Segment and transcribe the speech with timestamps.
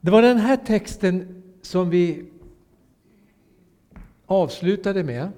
[0.00, 2.24] Det var den här texten som vi
[4.26, 5.28] avslutade med.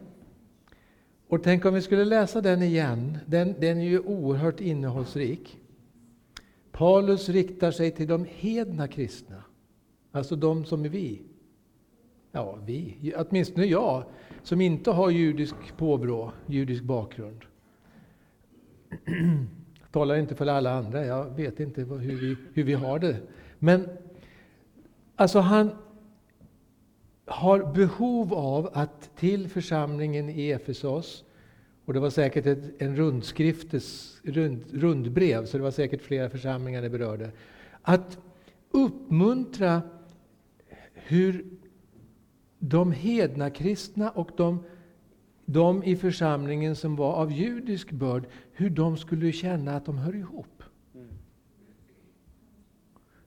[1.29, 3.19] Och tänk om vi skulle läsa den igen.
[3.27, 5.59] Den, den är ju oerhört innehållsrik.
[6.73, 9.45] Paulus riktar sig till de hedna kristna,
[10.13, 11.23] alltså de som är vi.
[12.33, 14.05] Ja, vi, åtminstone jag,
[14.43, 17.41] som inte har judisk påbrå, judisk bakgrund.
[19.05, 19.47] Jag
[19.93, 23.17] talar inte för alla andra, jag vet inte hur vi, hur vi har det.
[23.59, 23.89] Men
[25.17, 25.71] alltså han
[27.27, 31.25] har behov av att till församlingen i Efesos,
[31.85, 36.83] och det var säkert ett, en rundskriftes, rund, rundbrev, så det var säkert flera församlingar
[36.83, 37.31] det berörde,
[37.83, 38.19] att
[38.71, 39.83] uppmuntra
[40.95, 41.47] hur
[42.59, 44.65] de hedna kristna och de,
[45.45, 50.17] de i församlingen som var av judisk börd, hur de skulle känna att de hör
[50.17, 50.47] ihop.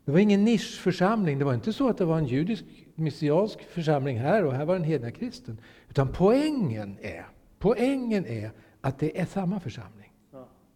[0.05, 2.65] Det var ingen nischförsamling, det var inte så att det var en judisk
[2.95, 5.57] messiansk församling här och här var en hedna kristen.
[5.89, 7.25] Utan poängen är,
[7.59, 10.11] poängen är att det är samma församling.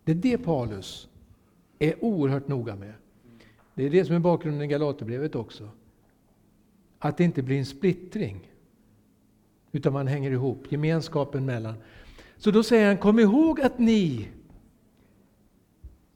[0.03, 1.07] Det är det Paulus
[1.79, 2.93] är oerhört noga med.
[3.75, 5.69] Det är det som är bakgrunden i Galaterbrevet också.
[6.99, 8.51] Att det inte blir en splittring.
[9.71, 11.73] Utan man hänger ihop, gemenskapen mellan.
[12.37, 14.27] Så då säger han, kom ihåg att ni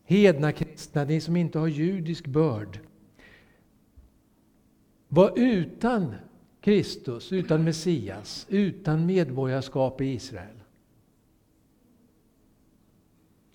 [0.03, 2.79] hedna kristna, ni som inte har judisk börd,
[5.13, 6.15] var utan
[6.61, 10.55] Kristus, utan Messias, utan medborgarskap i Israel.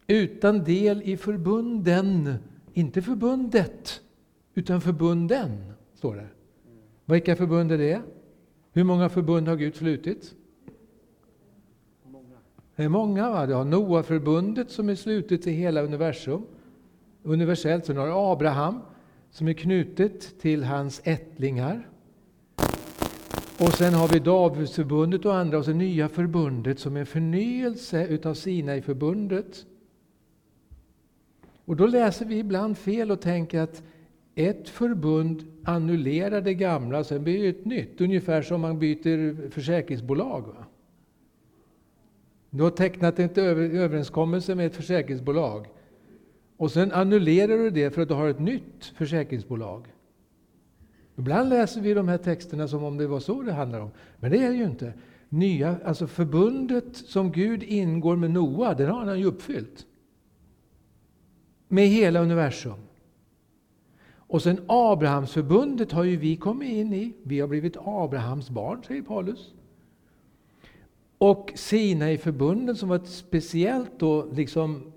[0.06, 2.34] Utan del i förbunden,
[2.72, 4.00] inte förbundet,
[4.54, 6.28] utan förbunden, står det.
[7.04, 8.02] Vilka förbund är det?
[8.72, 10.34] Hur många förbund har Gud slutit?
[12.76, 13.30] Det är många.
[13.30, 13.46] Va?
[13.46, 16.42] Du har Noa-förbundet som är slutet i hela universum.
[17.22, 17.86] Universellt.
[17.86, 18.80] Sen har du Abraham
[19.30, 21.88] som är knutet till hans ättlingar.
[23.60, 28.06] Och sen har vi Davidsförbundet och andra och så nya förbundet som är en förnyelse
[28.06, 29.66] utav Sinai-förbundet.
[31.64, 33.82] Och då läser vi ibland fel och tänker att
[34.34, 38.00] ett förbund annullerar det gamla, sen blir det ett nytt.
[38.00, 40.42] Ungefär som man byter försäkringsbolag.
[40.42, 40.64] Va?
[42.50, 45.66] Du har tecknat en överenskommelse med ett försäkringsbolag.
[46.58, 49.86] Och sen annullerar du det för att du har ett nytt försäkringsbolag.
[51.16, 53.90] Ibland läser vi de här texterna som om det var så det handlar om.
[54.16, 54.92] Men det är det ju inte.
[55.28, 59.86] Nya, alltså förbundet som Gud ingår med Noa, det har han ju uppfyllt.
[61.68, 62.78] Med hela universum.
[64.16, 67.12] Och sen Abrahamsförbundet har ju vi kommit in i.
[67.22, 69.54] Vi har blivit Abrahams barn, säger Paulus.
[71.18, 74.92] Och Sinai-förbundet som var ett speciellt då, liksom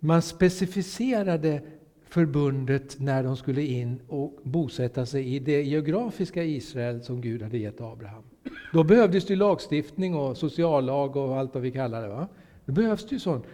[0.00, 1.62] man specificerade
[2.08, 7.58] förbundet när de skulle in och bosätta sig i det geografiska Israel som Gud hade
[7.58, 8.22] gett Abraham.
[8.72, 12.08] Då behövdes det lagstiftning och sociallag och allt vad vi kallar det.
[12.08, 12.28] Va?
[12.64, 13.44] Det behövs det ju sånt.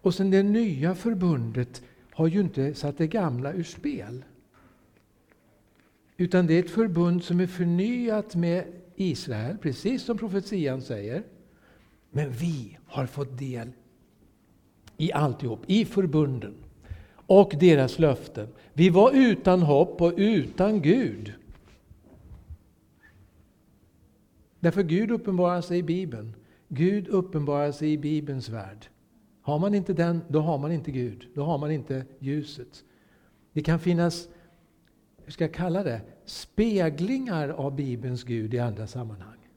[0.00, 4.24] Och sen det nya förbundet har ju inte satt det gamla ur spel.
[6.16, 8.64] Utan det är ett förbund som är förnyat med
[8.96, 11.22] Israel, precis som profetian säger.
[12.10, 13.72] Men vi har fått del
[14.96, 16.54] i alltihop, i förbunden
[17.26, 18.48] och deras löften.
[18.72, 21.32] Vi var utan hopp och utan Gud.
[24.60, 26.34] Därför Gud uppenbarar sig i Bibeln.
[26.68, 28.86] Gud uppenbarar sig i Bibelns värld.
[29.42, 31.28] Har man inte den, då har man inte Gud.
[31.34, 32.84] Då har man inte ljuset.
[33.52, 34.28] Det kan finnas,
[35.24, 39.48] hur ska jag kalla det, speglingar av Bibelns Gud i andra sammanhang.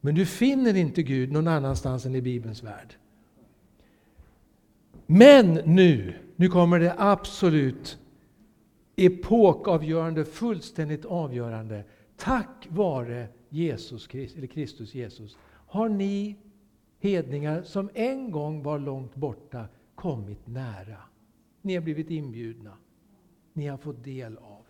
[0.00, 2.94] Men du finner inte Gud någon annanstans än i Bibelns värld.
[5.06, 7.98] Men nu, nu kommer det absolut
[8.96, 11.84] epokavgörande, fullständigt avgörande.
[12.16, 16.36] Tack vare Jesus, eller Kristus Jesus har ni
[17.00, 19.64] hedningar som en gång var långt borta
[19.94, 20.96] kommit nära.
[21.62, 22.72] Ni har blivit inbjudna.
[23.52, 24.64] Ni har fått del av.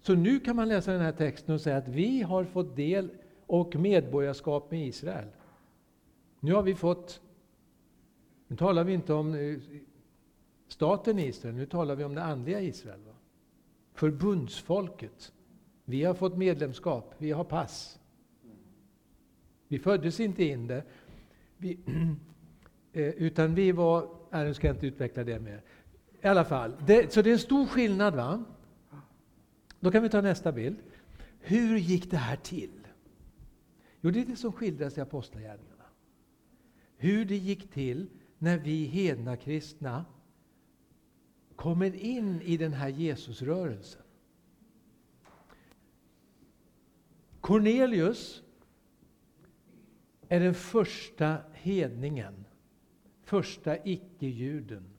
[0.00, 3.10] Så nu kan man läsa den här texten och säga att vi har fått del
[3.46, 5.28] och medborgarskap med Israel.
[6.40, 7.20] Nu har vi fått
[8.50, 9.58] nu talar vi inte om eh,
[10.72, 13.00] staten Israel, nu talar vi om det andliga Israel.
[13.06, 13.12] Va?
[13.92, 15.32] Förbundsfolket.
[15.84, 17.98] Vi har fått medlemskap, vi har pass.
[19.68, 20.84] Vi föddes inte in det,
[21.56, 21.78] vi,
[22.92, 24.08] eh, utan vi var...
[24.30, 25.62] Nej, nu ska jag inte utveckla det mer.
[26.22, 28.14] I alla fall, det, så det är en stor skillnad.
[28.14, 28.44] va?
[29.80, 30.76] Då kan vi ta nästa bild.
[31.40, 32.86] Hur gick det här till?
[34.00, 35.84] Jo, det är det som skildras i Apostlagärningarna.
[36.96, 38.06] Hur det gick till
[38.38, 40.04] när vi hedna kristna
[41.60, 44.02] kommer in i den här Jesusrörelsen.
[47.40, 48.42] Cornelius
[50.28, 52.44] är den första hedningen,
[53.22, 54.90] första icke-juden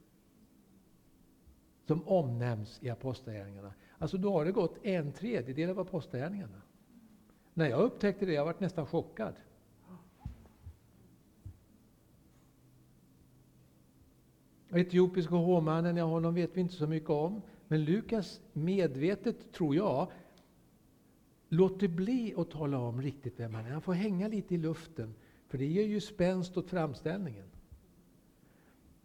[1.88, 3.74] som omnämns i Apostlagärningarna.
[3.98, 6.62] Alltså då har det gått en tredjedel av Apostlagärningarna.
[7.54, 9.34] När jag upptäckte det, jag var nästan chockad.
[14.74, 17.42] Etiopiska hovmannen, ja, honom vet vi inte så mycket om.
[17.68, 20.08] Men Lukas medvetet, tror jag,
[21.50, 23.70] låter bli att tala om riktigt vem han är.
[23.70, 25.14] Han får hänga lite i luften,
[25.48, 27.46] för det ger ju spänst åt framställningen.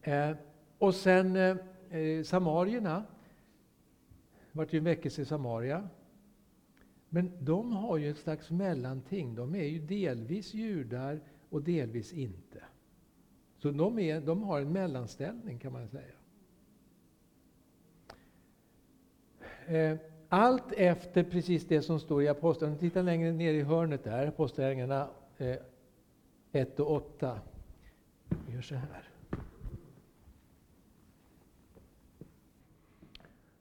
[0.02, 0.30] Eh,
[0.78, 1.56] och sen eh,
[1.90, 3.04] eh, samarierna.
[4.52, 5.88] Det vart ju en väckelse i Samaria.
[7.08, 9.34] Men de har ju ett slags mellanting.
[9.34, 11.20] De är ju delvis judar
[11.50, 12.62] och delvis inte.
[13.58, 16.14] Så de, är, de har en mellanställning kan man säga.
[19.66, 19.98] Eh,
[20.28, 22.80] allt efter precis det som står i Apostlagärningarna.
[22.80, 25.08] Titta längre ner i hörnet där, Apostlagärningarna
[25.38, 25.56] eh,
[26.52, 27.40] 1 och 8.
[28.46, 29.08] Vi gör så här.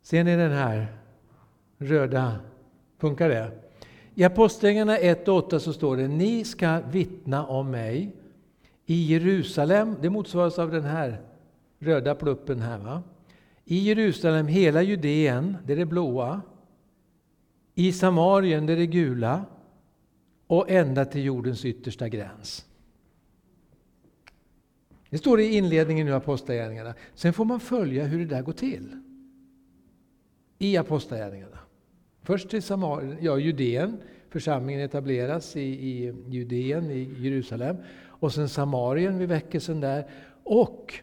[0.01, 0.87] Ser ni den här
[1.77, 2.39] röda?
[2.97, 3.51] Funkar det?
[4.15, 8.15] I Apostlagärningarna 1 och 8 så står det Ni ska vittna om mig
[8.85, 9.95] i Jerusalem.
[10.01, 11.21] Det motsvaras av den här
[11.79, 12.77] röda pluppen här.
[12.77, 13.03] Va?
[13.65, 16.41] I Jerusalem, hela Judeen, det är det blåa.
[17.75, 19.45] I Samarien, det är det gula.
[20.47, 22.65] Och ända till jordens yttersta gräns.
[25.09, 26.93] Det står i inledningen i Apostlagärningarna.
[27.13, 29.01] Sen får man följa hur det där går till.
[30.57, 31.59] I Apostlagärningarna.
[32.21, 33.97] Först till Samarien, ja, Judeen.
[34.29, 37.77] Församlingen etableras i, i Judeen, i Jerusalem.
[38.19, 40.09] Och sen Samarien vid väckelsen där.
[40.43, 40.93] Och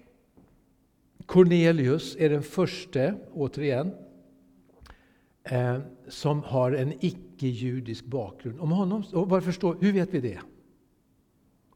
[1.27, 3.93] Cornelius är den första, återigen,
[5.45, 5.79] eh,
[6.09, 8.61] som har en icke-judisk bakgrund.
[8.61, 10.41] Om honom, och varför står, hur vet vi det?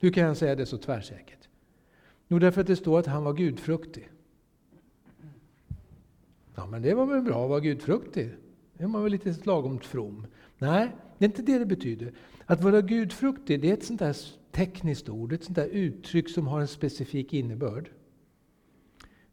[0.00, 1.48] Hur kan jag säga det så tvärsäkert?
[2.28, 4.10] Jo, därför att det står att han var gudfruktig.
[6.54, 8.30] Ja, men det var väl bra att vara gudfruktig?
[8.78, 10.26] Det var väl lite lagom from?
[10.58, 12.12] Nej, det är inte det det betyder.
[12.46, 14.16] Att vara gudfruktig, det är ett sånt där
[14.56, 17.90] tekniskt ord, ett sånt där uttryck som har en specifik innebörd.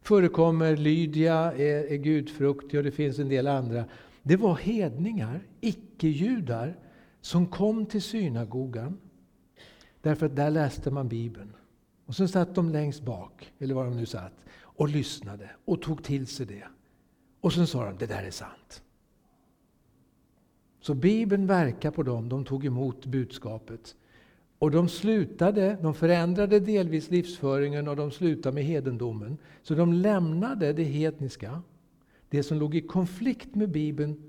[0.00, 3.84] Förekommer Lydia, är, är gudfruktig och det finns en del andra.
[4.22, 6.78] Det var hedningar, icke-judar,
[7.20, 8.98] som kom till synagogan.
[10.00, 11.52] Därför att där läste man Bibeln.
[12.06, 16.04] Och så satt de längst bak, eller var de nu satt, och lyssnade och tog
[16.04, 16.64] till sig det.
[17.40, 18.82] Och sen sa de, det där är sant.
[20.80, 23.96] Så Bibeln verkar på dem, de tog emot budskapet.
[24.58, 29.38] Och de slutade, de förändrade delvis livsföringen och de slutade med hedendomen.
[29.62, 31.62] Så de lämnade det hedniska,
[32.28, 34.22] det som låg i konflikt med Bibeln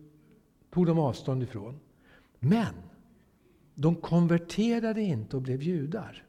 [0.70, 1.80] tog de avstånd ifrån.
[2.40, 2.74] Men
[3.76, 6.24] de konverterade inte och blev judar.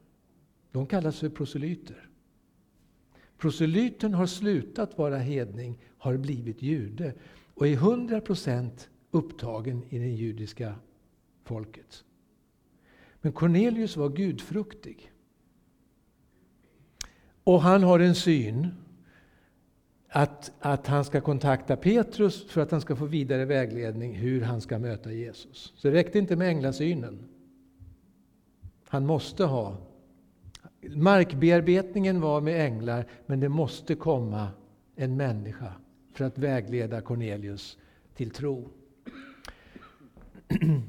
[0.72, 2.08] De kallas för proselyter.
[3.38, 7.14] Proselyten har slutat vara hedning, har blivit jude
[7.54, 8.70] och är 100%
[9.10, 10.74] upptagen i det judiska
[11.44, 12.04] folket.
[13.26, 15.12] Men Cornelius var gudfruktig.
[17.44, 18.68] Och han har en syn
[20.08, 24.60] att, att han ska kontakta Petrus för att han ska få vidare vägledning hur han
[24.60, 25.72] ska möta Jesus.
[25.76, 27.28] Så det räckte inte med änglasynen.
[28.88, 29.76] Han måste ha...
[30.94, 34.48] Markbearbetningen var med änglar, men det måste komma
[34.96, 35.72] en människa
[36.12, 37.78] för att vägleda Cornelius
[38.14, 38.68] till tro.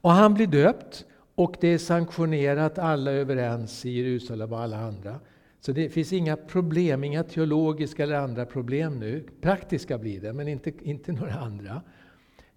[0.00, 4.78] Och han blir döpt och det är sanktionerat, alla är överens i Jerusalem och alla
[4.78, 5.20] andra.
[5.60, 9.24] Så det finns inga problem, inga teologiska eller andra problem nu.
[9.40, 11.82] Praktiska blir det, men inte, inte några andra.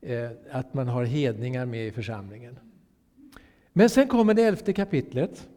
[0.02, 2.60] Eh, att man har hedningar med i församlingen.
[3.74, 5.48] Men sen kommer det elfte kapitlet.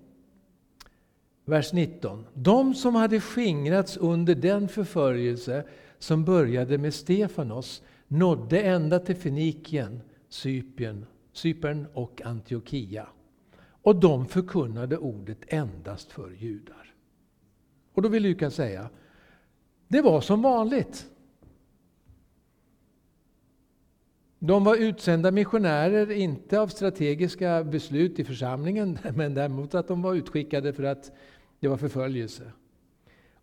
[1.45, 2.27] Vers 19.
[2.35, 5.65] De som hade skingrats under den förföljelse
[5.99, 13.07] som började med Stefanos nådde ända till Fenikien, Cypern, Cypern och Antiochia.
[13.83, 16.95] Och de förkunnade ordet endast för judar.
[17.93, 18.91] Och då vill Lukas säga,
[19.89, 21.11] det var som vanligt.
[24.39, 30.15] De var utsända missionärer, inte av strategiska beslut i församlingen, men däremot att de var
[30.15, 31.13] utskickade för att
[31.61, 32.53] det var förföljelse.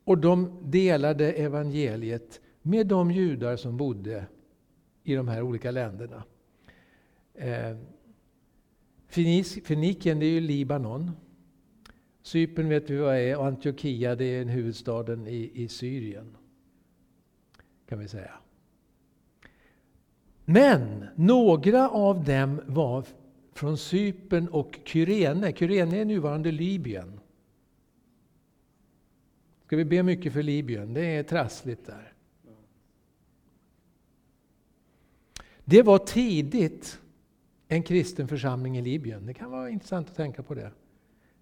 [0.04, 4.26] Och de delade evangeliet med de judar som bodde
[5.04, 6.24] i de här olika länderna.
[7.38, 7.78] Eh,
[9.64, 11.12] Fenikien, det är ju Libanon.
[12.22, 16.38] Cypern vet vi vad det är och Antiochia det är huvudstaden i, i Syrien.
[17.90, 18.34] kan vi säga.
[20.46, 23.06] Men några av dem var
[23.54, 25.54] från Cypern och Kyrene.
[25.54, 27.20] Kyrene är nuvarande Libyen.
[29.66, 30.94] Ska vi be mycket för Libyen?
[30.94, 32.14] Det är trassligt där.
[35.66, 37.00] Det var tidigt
[37.68, 39.26] en kristen församling i Libyen.
[39.26, 40.72] Det kan vara intressant att tänka på det.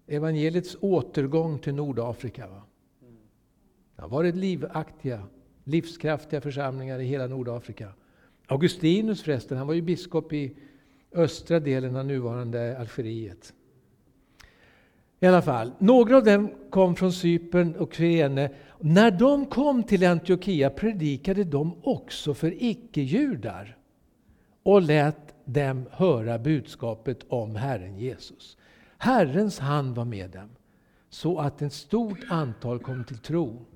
[0.06, 2.46] Evangeliets återgång till Nordafrika.
[2.46, 2.62] Va?
[3.96, 5.22] Det har varit livaktiga,
[5.64, 7.88] livskraftiga församlingar i hela Nordafrika.
[8.46, 10.56] Augustinus förresten, han var ju biskop i
[11.12, 13.52] östra delen av nuvarande Algeriet.
[15.20, 18.50] I alla fall, några av dem kom från Cypern och Kyrene.
[18.80, 23.78] När de kom till Antiochia predikade de också för icke-judar
[24.62, 28.56] och lät dem höra budskapet om Herren Jesus.
[28.98, 30.48] Herrens hand var med dem,
[31.08, 33.66] så att ett stort antal kom till tro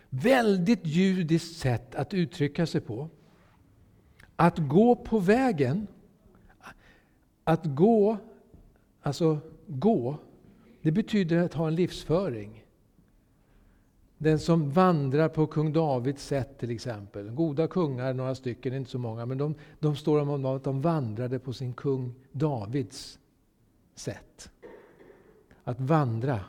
[0.10, 3.10] Väldigt judiskt sätt att uttrycka sig på.
[4.36, 5.88] Att gå på vägen,
[7.44, 8.18] att gå,
[9.02, 10.18] alltså gå,
[10.82, 12.66] det betyder att ha en livsföring.
[14.18, 17.30] Den som vandrar på kung Davids sätt till exempel.
[17.30, 21.40] Goda kungar, några stycken, inte så många, men de, de står om att de vandrade
[21.40, 23.20] på sin kung Davids
[23.96, 24.52] sätt.
[25.64, 26.40] Att vandra.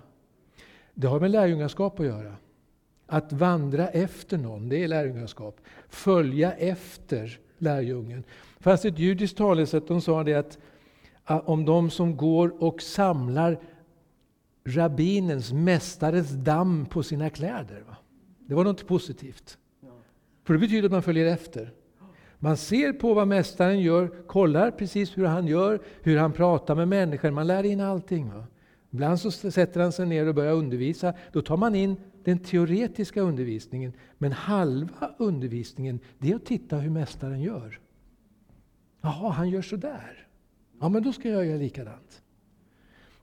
[0.95, 2.37] Det har med lärjungaskap att göra.
[3.07, 5.61] Att vandra efter någon, det är lärjungaskap.
[5.89, 8.25] Följa efter lärjungen.
[8.59, 10.59] Det fanns ett judiskt talesätt, de sa det att
[11.25, 13.61] om de som går och samlar
[14.65, 17.85] rabbinens, mästarens damm på sina kläder.
[17.89, 17.97] Va?
[18.39, 19.59] Det var något positivt.
[20.45, 21.73] För det betyder att man följer efter.
[22.39, 26.89] Man ser på vad mästaren gör, kollar precis hur han gör, hur han pratar med
[26.89, 27.31] människor.
[27.31, 28.31] Man lär in allting.
[28.31, 28.45] Va?
[28.93, 31.15] Ibland så sätter han sig ner och börjar undervisa.
[31.33, 33.93] Då tar man in den teoretiska undervisningen.
[34.19, 37.81] Men halva undervisningen, det är att titta hur mästaren gör.
[39.01, 40.29] Jaha, han gör så där.
[40.81, 42.23] Ja, men då ska jag göra likadant.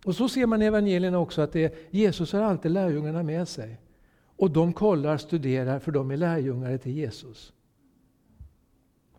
[0.06, 3.80] Och så ser man i evangelierna också att det, Jesus har alltid lärjungarna med sig.
[4.22, 7.54] Och de kollar, studerar, för de är lärjungar till Jesus.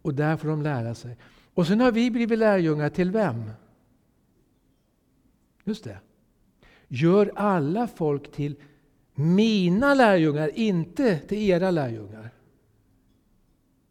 [0.02, 1.16] Och där får de lära sig.
[1.54, 3.50] Och sen har vi blivit lärjungar till vem?
[5.64, 5.99] Just det.
[6.92, 8.56] Gör alla folk till
[9.14, 12.30] mina lärjungar, inte till era lärjungar.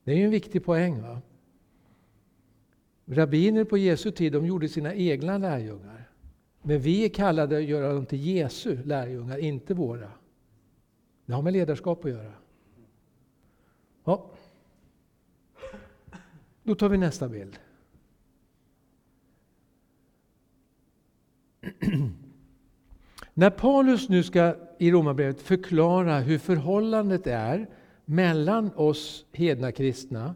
[0.04, 1.02] Det är ju en viktig poäng.
[1.02, 1.22] va?
[3.06, 6.10] Rabbiner på Jesu tid de gjorde sina egna lärjungar.
[6.62, 10.12] Men vi är kallade att göra dem till Jesu lärjungar, inte våra.
[11.26, 12.34] Det har med ledarskap att göra.
[14.04, 14.32] Ja.
[16.64, 17.60] Då tar vi nästa bild.
[23.40, 27.70] När Paulus nu ska i Romarbrevet förklara hur förhållandet är
[28.06, 30.36] mellan oss hedna kristna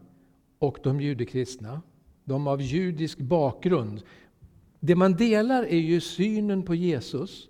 [0.58, 1.82] och de judekristna,
[2.24, 4.02] de av judisk bakgrund.
[4.80, 7.48] Det man delar är ju synen på Jesus.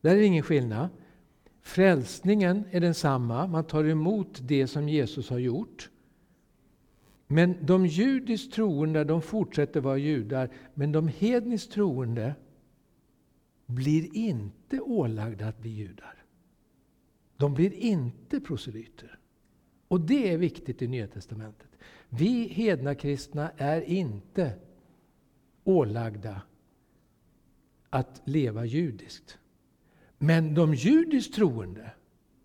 [0.00, 0.88] Där är det ingen skillnad.
[1.62, 5.90] Frälsningen är densamma, man tar emot det som Jesus har gjort.
[7.26, 12.34] Men de judiskt troende de fortsätter vara judar, men de hedniskt troende
[13.70, 16.24] blir inte ålagda att bli judar.
[17.36, 19.18] De blir inte proselyter.
[19.88, 21.68] Och det är viktigt i Nya Testamentet.
[22.08, 24.58] Vi hedna kristna är inte
[25.64, 26.42] ålagda
[27.90, 29.38] att leva judiskt.
[30.18, 31.90] Men de judiskt troende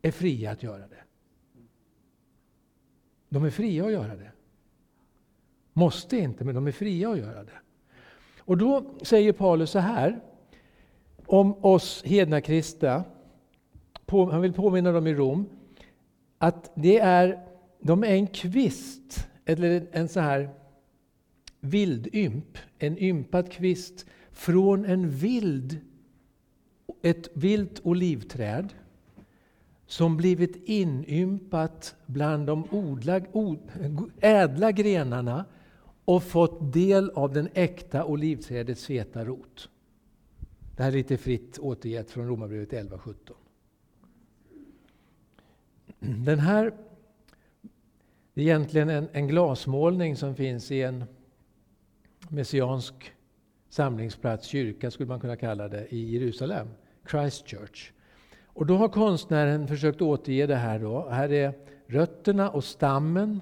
[0.01, 1.03] är fria att göra det.
[3.29, 4.31] De är fria att göra det.
[5.73, 7.59] Måste inte, men de är fria att göra det.
[8.39, 10.21] Och då säger Paulus så här
[11.25, 13.03] om oss hedna kristna.
[14.07, 15.45] Han vill påminna dem i Rom
[16.37, 17.39] att det är,
[17.79, 20.49] de är en kvist, eller en så här
[21.59, 25.79] vildymp, en ympad kvist från en vild,
[27.01, 28.73] ett vilt olivträd
[29.87, 33.59] som blivit inympat bland de odla, od,
[34.19, 35.45] ädla grenarna
[36.05, 39.69] och fått del av den äkta olivträdets feta rot.
[40.75, 43.13] Det här är lite fritt återgett från Romarbrevet 11.17.
[45.99, 46.73] Den här
[48.35, 51.03] det är egentligen en, en glasmålning som finns i en
[52.29, 53.13] messiansk
[53.69, 56.67] samlingsplats, kyrka skulle man kunna kalla det, i Jerusalem,
[57.11, 57.91] Christchurch.
[58.45, 60.79] Och då har konstnären försökt återge det här.
[60.79, 61.09] Då.
[61.09, 61.53] Här är
[61.87, 63.41] rötterna och stammen.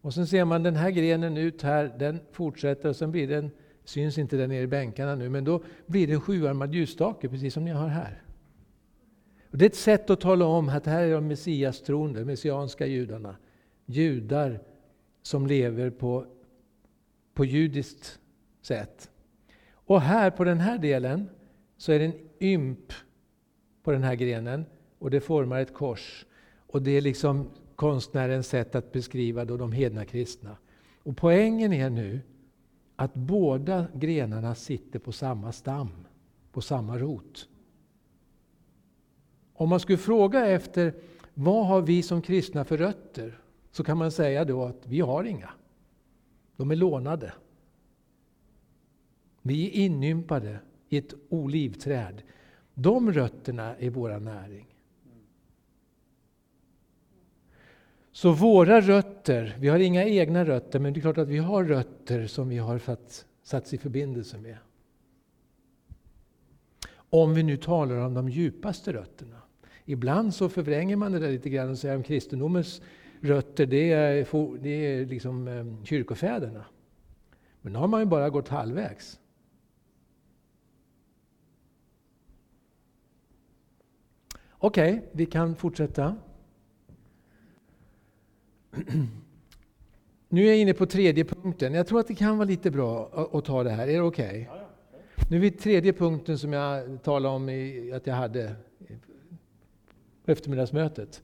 [0.00, 3.50] Och sen ser man den här grenen ut här, den fortsätter och sen blir den,
[3.84, 7.54] syns inte där nere i bänkarna nu, men då blir det en sjuarmad ljusstake, precis
[7.54, 8.22] som ni har här.
[9.50, 12.86] Och det är ett sätt att tala om att här är de Messias troende, messianska
[12.86, 13.36] judarna.
[13.86, 14.60] Judar
[15.22, 16.26] som lever på,
[17.34, 18.18] på judiskt
[18.62, 19.10] sätt.
[19.72, 21.28] Och här på den här delen
[21.76, 22.92] så är det en ymp
[23.82, 24.64] på den här grenen
[24.98, 26.26] och det formar ett kors.
[26.66, 30.56] Och det är liksom konstnärens sätt att beskriva då de hedna kristna.
[31.02, 32.20] Och poängen är nu
[32.96, 35.90] att båda grenarna sitter på samma stam,
[36.52, 37.48] på samma rot.
[39.52, 40.94] Om man skulle fråga efter
[41.34, 43.40] vad har vi som kristna för rötter?
[43.70, 45.50] Så kan man säga då att vi har inga.
[46.56, 47.32] De är lånade.
[49.42, 50.58] Vi är inympade
[50.88, 52.22] i ett olivträd.
[52.74, 54.73] De rötterna är våra näring.
[58.14, 61.64] Så våra rötter, vi har inga egna rötter, men det är klart att vi har
[61.64, 64.56] rötter som vi har satt, satts i förbindelse med.
[66.94, 69.42] Om vi nu talar om de djupaste rötterna.
[69.84, 72.82] Ibland så förvränger man det där lite grann och säger att kristendomens
[73.20, 76.64] rötter det är, det är liksom ehm, kyrkofäderna.
[77.60, 79.20] Men då har man ju bara gått halvvägs.
[84.50, 86.16] Okej, okay, vi kan fortsätta.
[90.28, 91.74] Nu är jag inne på tredje punkten.
[91.74, 93.88] Jag tror att det kan vara lite bra att ta det här.
[93.88, 94.50] Är det okej?
[94.52, 94.64] Okay?
[95.30, 98.54] Nu är vi tredje punkten som jag talade om i, att jag hade
[100.24, 101.22] på eftermiddagsmötet.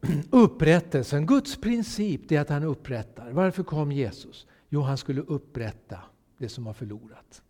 [0.30, 3.30] Upprättelsen, Guds princip är att han upprättar.
[3.30, 4.46] Varför kom Jesus?
[4.68, 5.98] Jo, han skulle upprätta
[6.38, 7.42] det som var förlorat.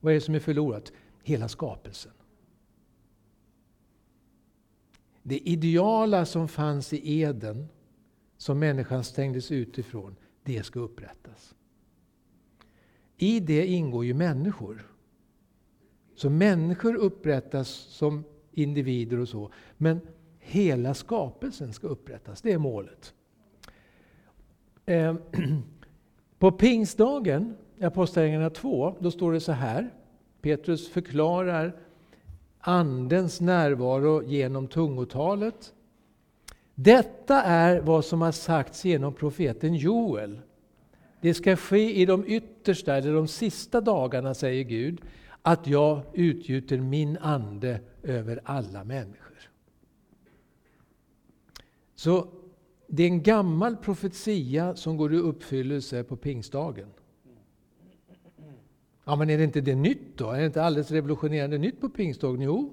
[0.00, 0.92] Vad är det som är förlorat?
[1.22, 2.12] Hela skapelsen.
[5.22, 7.68] Det ideala som fanns i Eden,
[8.36, 11.54] som människan stängdes utifrån, det ska upprättas.
[13.16, 14.86] I det ingår ju människor.
[16.14, 19.52] Så människor upprättas som individer och så.
[19.76, 20.00] Men
[20.38, 23.14] hela skapelsen ska upprättas, det är målet.
[24.86, 25.18] Ehm,
[26.38, 29.94] på pingstdagen, i Apostlagärningarna 2, då står det så här.
[30.40, 31.76] Petrus förklarar
[32.60, 35.72] Andens närvaro genom tungotalet.
[36.74, 40.40] Detta är vad som har sagts genom profeten Joel.
[41.20, 45.00] Det ska ske i de yttersta, eller de sista dagarna, säger Gud,
[45.42, 49.50] att jag utgjuter min ande över alla människor.
[51.94, 52.28] Så
[52.86, 56.88] det är en gammal profetia som går i uppfyllelse på pingstdagen.
[59.10, 60.30] Ja, men är det inte det nytt då?
[60.30, 62.40] Är det inte alldeles revolutionerande nytt på pingstdagen?
[62.40, 62.72] Jo.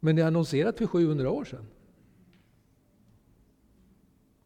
[0.00, 1.66] Men det är annonserat för 700 år sedan.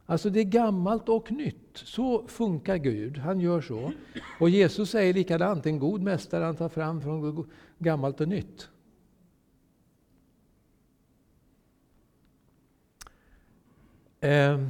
[0.06, 1.70] Alltså det är gammalt och nytt.
[1.74, 3.18] Så funkar Gud.
[3.18, 3.92] Han gör så.
[4.40, 5.66] Och Jesus säger likadant.
[5.66, 8.68] En god mästare han tar fram från gammalt och nytt.
[14.20, 14.66] Eh.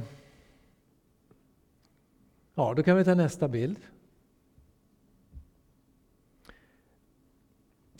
[2.55, 3.77] Ja, då kan vi ta nästa bild.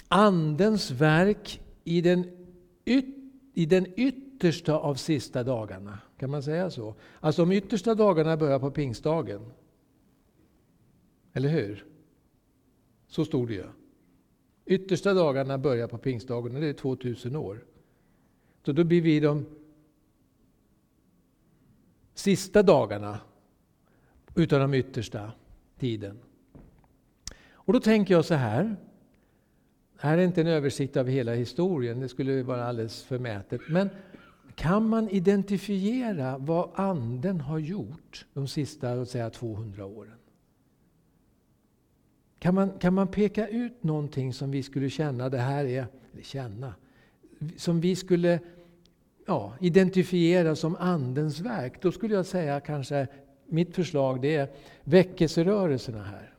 [0.09, 2.25] Andens verk i den,
[2.85, 3.05] yt,
[3.53, 5.99] i den yttersta av sista dagarna.
[6.17, 6.95] Kan man säga så?
[7.19, 9.51] Alltså de yttersta dagarna börjar på pingstdagen.
[11.33, 11.85] Eller hur?
[13.07, 13.65] Så stod det ju.
[14.65, 17.65] Yttersta dagarna börjar på pingstdagen och det är 2000 år.
[18.65, 19.45] Så då blir vi de
[22.13, 23.19] sista dagarna
[24.35, 25.31] utav de yttersta
[25.79, 26.19] tiden.
[27.51, 28.75] Och då tänker jag så här.
[30.01, 33.61] Det här är inte en översikt av hela historien, det skulle vara alldeles förmätet.
[33.69, 33.89] Men
[34.55, 40.13] kan man identifiera vad Anden har gjort de sista låt säga, 200 åren?
[42.39, 46.23] Kan man, kan man peka ut någonting som vi skulle känna, det här är, eller
[46.23, 46.73] känna,
[47.57, 48.39] som vi skulle
[49.25, 51.81] ja, identifiera som Andens verk?
[51.81, 53.07] Då skulle jag säga kanske,
[53.45, 54.49] mitt förslag det är
[54.83, 56.33] väckelserörelserna här.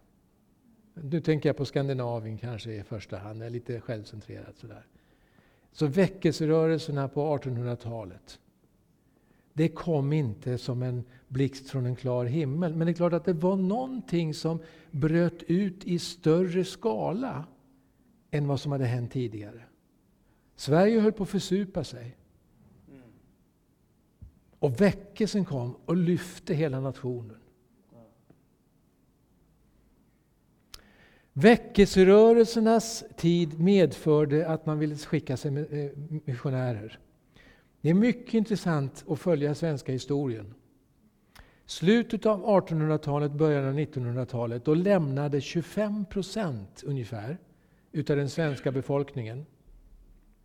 [1.03, 4.87] Nu tänker jag på Skandinavien kanske i första hand, jag är lite självcentrerat sådär.
[5.73, 8.41] Så väckelserörelserna på 1800-talet,
[9.53, 12.75] det kom inte som en blixt från en klar himmel.
[12.75, 14.59] Men det är klart att det var någonting som
[14.91, 17.45] bröt ut i större skala
[18.31, 19.63] än vad som hade hänt tidigare.
[20.57, 22.17] Sverige höll på att försupa sig.
[24.59, 27.39] Och väckelsen kom och lyfte hela nationen.
[31.40, 35.90] Väckelserörelsernas tid medförde att man ville skicka sig eh,
[36.24, 36.98] missionärer.
[37.81, 40.55] Det är mycket intressant att följa svenska historien.
[41.66, 47.38] Slutet av 1800-talet, början av 1900-talet, då lämnade 25 procent ungefär
[47.92, 49.46] utav den svenska befolkningen.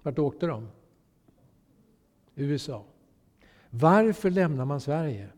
[0.01, 0.67] Vart åkte de?
[2.35, 2.85] USA.
[3.69, 5.29] Varför lämnar man Sverige?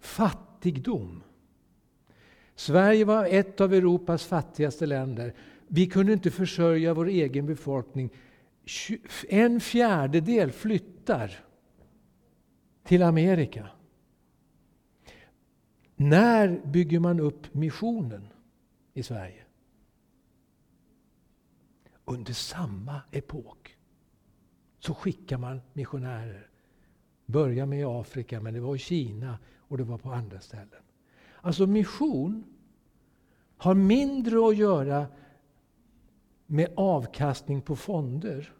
[0.00, 1.22] Fattigdom.
[2.60, 5.34] Sverige var ett av Europas fattigaste länder.
[5.68, 8.10] Vi kunde inte försörja vår egen befolkning.
[9.28, 11.44] En fjärdedel flyttar
[12.84, 13.68] till Amerika.
[15.96, 18.28] När bygger man upp missionen
[18.94, 19.44] i Sverige?
[22.04, 23.76] Under samma epok
[24.78, 26.50] så skickar man missionärer.
[27.26, 30.82] Börja med Afrika, men det var i Kina och det var på andra ställen.
[31.40, 32.44] Alltså mission
[33.56, 35.06] har mindre att göra
[36.46, 38.52] med avkastning på fonder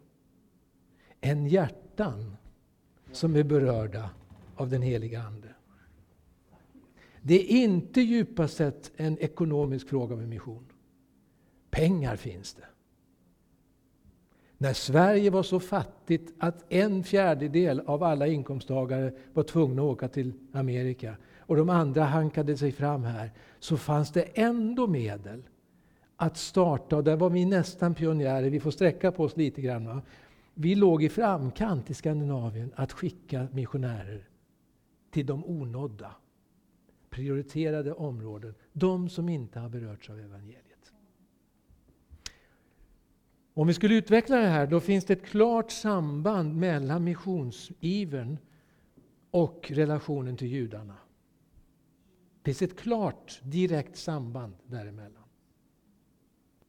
[1.21, 2.37] än hjärtan
[3.11, 4.09] som är berörda
[4.55, 5.47] av den heliga Ande.
[7.21, 10.65] Det är inte djupast sett en ekonomisk fråga med mission.
[11.69, 12.65] Pengar finns det.
[14.57, 20.07] När Sverige var så fattigt att en fjärdedel av alla inkomsttagare var tvungna att åka
[20.07, 21.15] till Amerika
[21.51, 25.43] och de andra hankade sig fram här, så fanns det ändå medel
[26.15, 29.85] att starta, och där var vi nästan pionjärer, vi får sträcka på oss lite grann.
[29.85, 30.01] Va?
[30.53, 34.27] Vi låg i framkant i Skandinavien att skicka missionärer
[35.11, 36.15] till de onådda,
[37.09, 40.93] prioriterade områden, de som inte har berörts av evangeliet.
[43.53, 48.37] Om vi skulle utveckla det här, då finns det ett klart samband mellan missionsivern
[49.31, 50.95] och relationen till judarna.
[52.43, 55.23] Det finns ett klart, direkt samband däremellan.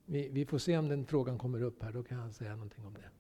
[0.07, 2.87] Vi, vi får se om den frågan kommer upp här, då kan jag säga någonting
[2.87, 3.11] om det.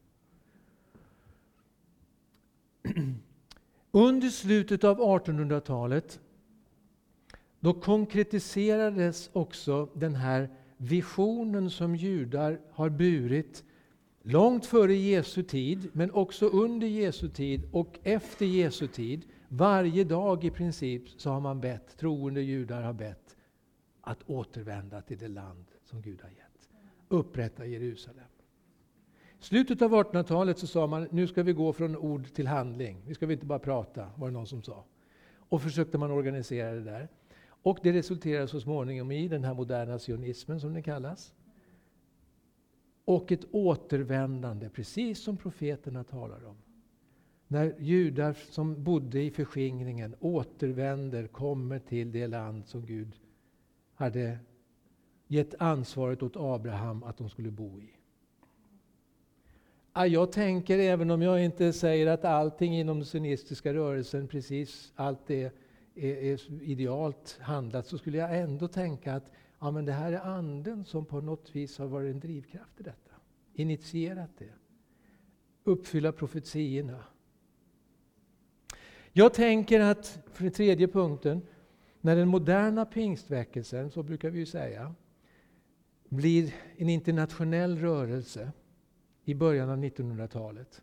[3.90, 6.20] Under slutet av 1800-talet
[7.60, 13.64] då konkretiserades också den här visionen som judar har burit
[14.22, 19.24] långt före Jesu tid, men också under Jesu tid och efter Jesu tid.
[19.54, 23.36] Varje dag i princip så har man bett, troende judar har bett,
[24.00, 26.68] att återvända till det land som Gud har gett.
[27.08, 28.24] Upprätta Jerusalem.
[29.40, 33.02] slutet av 1800-talet så sa man, nu ska vi gå från ord till handling.
[33.06, 34.84] Nu ska vi inte bara prata, var det någon som sa.
[35.34, 37.08] Och försökte man organisera det där.
[37.44, 41.34] Och det resulterade så småningom i den här moderna sionismen som den kallas.
[43.04, 46.56] Och ett återvändande, precis som profeterna talar om.
[47.52, 53.16] När judar som bodde i förskingringen återvänder, kommer till det land som Gud
[53.94, 54.38] hade
[55.26, 57.90] gett ansvaret åt Abraham att de skulle bo i.
[60.08, 65.26] Jag tänker, även om jag inte säger att allting inom den sionistiska rörelsen, precis allt
[65.26, 65.52] det
[65.94, 70.20] är, är idealt handlat, så skulle jag ändå tänka att ja, men det här är
[70.20, 73.12] anden som på något vis har varit en drivkraft i detta.
[73.54, 74.52] Initierat det.
[75.64, 77.04] Uppfylla profetiorna.
[79.12, 81.42] Jag tänker att, för den tredje punkten,
[82.00, 84.94] när den moderna pingstväckelsen, så brukar vi ju säga,
[86.08, 88.52] blir en internationell rörelse
[89.24, 90.82] i början av 1900-talet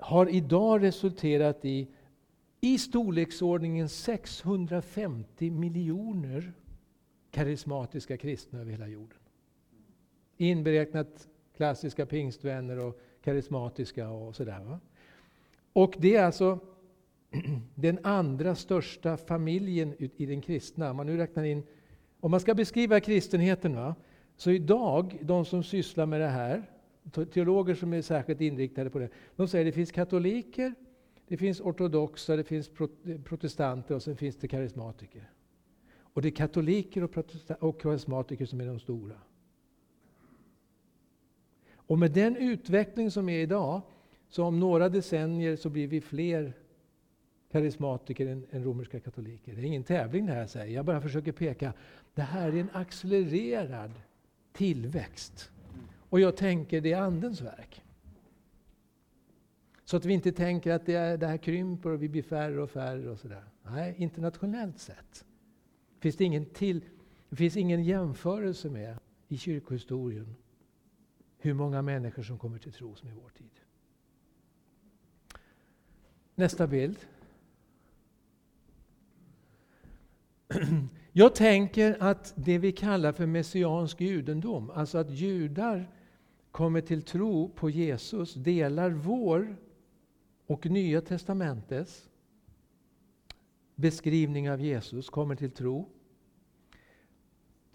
[0.00, 1.88] har idag resulterat i
[2.60, 6.52] i storleksordningen 650 miljoner
[7.30, 9.18] karismatiska kristna över hela jorden.
[10.36, 14.78] Inberäknat klassiska pingstvänner och karismatiska och sådär.
[15.72, 16.58] Och det är alltså
[17.74, 20.90] den andra största familjen i den kristna.
[20.90, 21.62] Om man nu räknar in,
[22.20, 23.94] om man ska beskriva kristenheten, va,
[24.36, 26.70] så idag, de som sysslar med det här,
[27.32, 30.74] teologer som är särskilt inriktade på det, de säger att det finns katoliker,
[31.28, 32.70] det finns ortodoxa, det finns
[33.24, 35.30] protestanter och sen finns det karismatiker.
[36.12, 37.08] Och det är katoliker
[37.60, 39.16] och karismatiker som är de stora.
[41.72, 43.82] Och med den utveckling som är idag,
[44.30, 46.52] så om några decennier så blir vi fler
[47.52, 49.54] karismatiker än, än romerska katoliker.
[49.54, 51.72] Det är ingen tävling det här säger jag bara försöker peka.
[52.14, 53.92] Det här är en accelererad
[54.52, 55.50] tillväxt.
[55.96, 57.82] Och jag tänker det är Andens verk.
[59.84, 62.62] Så att vi inte tänker att det, är, det här krymper och vi blir färre
[62.62, 63.44] och färre och sådär.
[63.62, 65.24] Nej, internationellt sett
[66.00, 66.84] finns det ingen, till,
[67.28, 70.36] det finns ingen jämförelse med i kyrkohistorien
[71.38, 73.60] hur många människor som kommer till tro som i vår tid.
[76.40, 76.98] Nästa bild.
[81.12, 85.90] Jag tänker att det vi kallar för messiansk judendom, alltså att judar
[86.50, 89.56] kommer till tro på Jesus, delar vår
[90.46, 92.08] och Nya testamentets
[93.74, 95.88] beskrivning av Jesus, kommer till tro.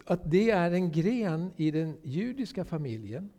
[0.04, 3.30] Att det är en gren i den judiska familjen.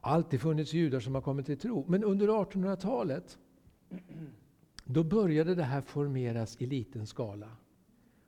[0.00, 3.38] Alltid funnits judar som har kommit till tro, men under 1800-talet
[4.84, 7.56] då började det här formeras i liten skala.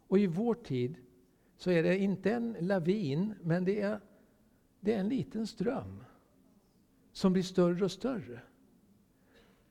[0.09, 0.97] Och i vår tid
[1.57, 4.01] så är det inte en lavin, men det är,
[4.81, 6.05] det är en liten ström
[7.13, 8.41] som blir större och större.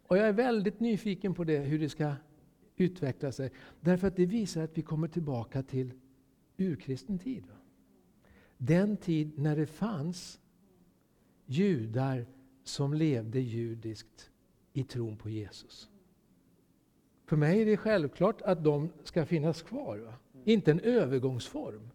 [0.08, 2.16] Och jag är väldigt nyfiken på det, hur det ska
[2.76, 3.52] utveckla sig.
[3.82, 5.92] Därför att det visar att vi kommer tillbaka till
[6.58, 7.44] urkristen tid.
[8.58, 10.40] Den tid när det fanns
[11.46, 12.26] judar
[12.64, 14.32] som levde judiskt
[14.78, 15.90] i tron på Jesus.
[17.26, 19.98] För mig är det självklart att de ska finnas kvar.
[19.98, 20.14] Va?
[20.44, 21.90] Inte en övergångsform.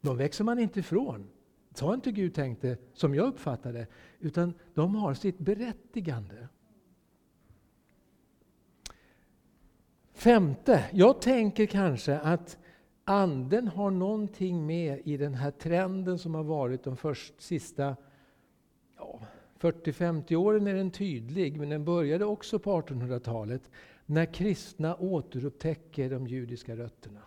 [0.00, 1.28] De växer man inte ifrån.
[1.74, 3.86] Så har inte Gud tänkt det, som jag uppfattar det.
[4.20, 6.48] Utan de har sitt berättigande.
[10.12, 12.58] Femte, jag tänker kanske att
[13.04, 17.96] Anden har någonting med i den här trenden som har varit de först, sista
[18.96, 19.20] ja,
[19.62, 23.70] 40-50 åren är den tydlig, men den började också på 1800-talet
[24.06, 27.20] när kristna återupptäcker de judiska rötterna.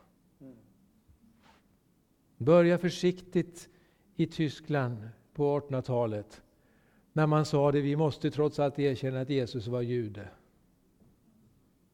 [2.38, 3.70] Börja försiktigt
[4.16, 6.42] i Tyskland på 1800-talet
[7.14, 10.30] när man sa att vi måste trots allt erkänna att Jesus var jude.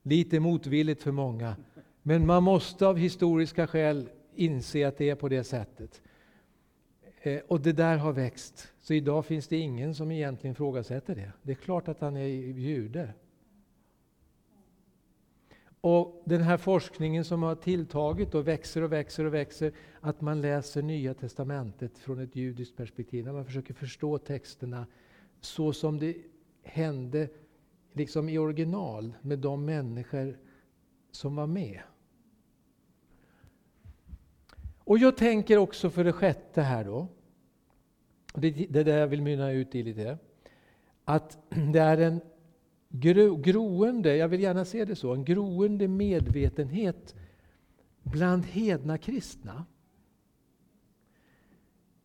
[0.03, 1.55] Lite motvilligt för många,
[2.01, 6.01] men man måste av historiska skäl inse att det är på det sättet.
[7.23, 8.73] Eh, och det där har växt.
[8.81, 11.31] Så idag finns det ingen som egentligen ifrågasätter det.
[11.41, 13.13] Det är klart att han är jude.
[15.81, 20.41] Och den här forskningen som har tilltagit och växer och växer och växer, att man
[20.41, 24.87] läser Nya Testamentet från ett judiskt perspektiv, när man försöker förstå texterna
[25.39, 26.17] så som det
[26.63, 27.29] hände
[27.93, 30.37] liksom i original med de människor
[31.11, 31.79] som var med.
[34.91, 37.07] Och jag tänker också för det sjätte här då,
[38.33, 38.47] det
[38.79, 40.17] är det jag vill mynna ut i lite,
[41.05, 41.37] att
[41.73, 42.21] det är en
[42.89, 47.15] gro, groende, jag vill gärna se det så, en groende medvetenhet
[48.03, 49.65] bland hedna kristna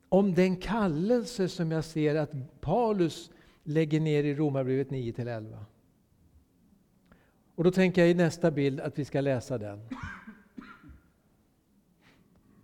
[0.09, 3.31] om den kallelse som jag ser att Paulus
[3.62, 5.64] lägger ner i Romarbrevet 9-11.
[7.55, 9.88] Och då tänker jag i nästa bild att vi ska läsa den.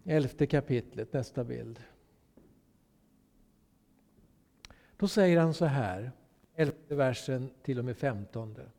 [0.04, 1.80] Elfte kapitlet, nästa bild.
[4.96, 6.12] Då säger han så här,
[6.54, 8.70] elfte versen till och med femtonde.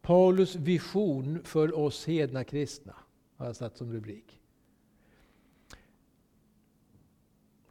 [0.00, 2.96] Paulus vision för oss hedna kristna,
[3.36, 4.40] har jag satt som rubrik.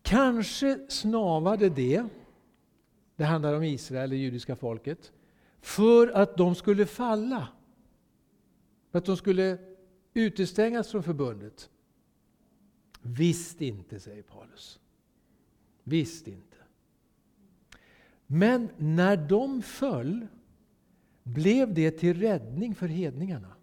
[0.01, 2.05] Kanske snavade det,
[3.15, 5.11] det handlar om Israel, det judiska folket,
[5.61, 7.47] för att de skulle falla.
[8.91, 9.57] För att de skulle
[10.13, 11.69] utestängas från förbundet.
[13.11, 14.79] Visst inte, säger Paulus.
[15.83, 16.57] Visst inte.
[18.27, 20.27] Men när de föll
[21.23, 23.55] blev det till räddning för hedningarna.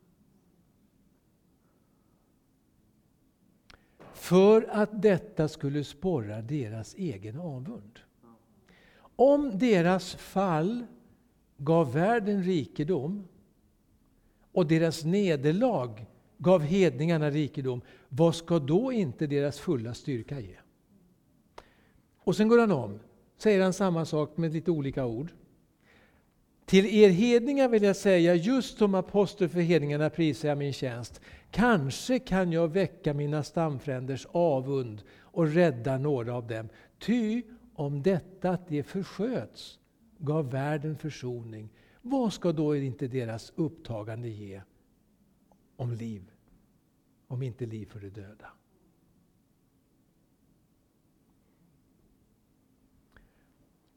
[4.13, 7.99] För att detta skulle sporra deras egen avund.
[9.17, 10.87] Om deras fall
[11.57, 13.29] gav världen rikedom
[14.53, 16.07] och deras nederlag
[16.39, 20.57] gav hedningarna rikedom, vad ska då inte deras fulla styrka ge?
[22.19, 22.99] Och sen går han om.
[23.39, 25.33] säger han samma sak med lite olika ord.
[26.65, 31.21] Till er hedningar vill jag säga, just som apostel för hedningarna prisar jag min tjänst.
[31.51, 36.69] Kanske kan jag väcka mina stamfränders avund och rädda några av dem.
[36.99, 37.43] Ty
[37.75, 39.79] om detta att de försköts
[40.19, 41.69] gav världen försoning,
[42.03, 44.61] vad ska då inte deras upptagande ge
[45.77, 46.31] om liv?
[47.27, 48.51] Om inte liv för de döda.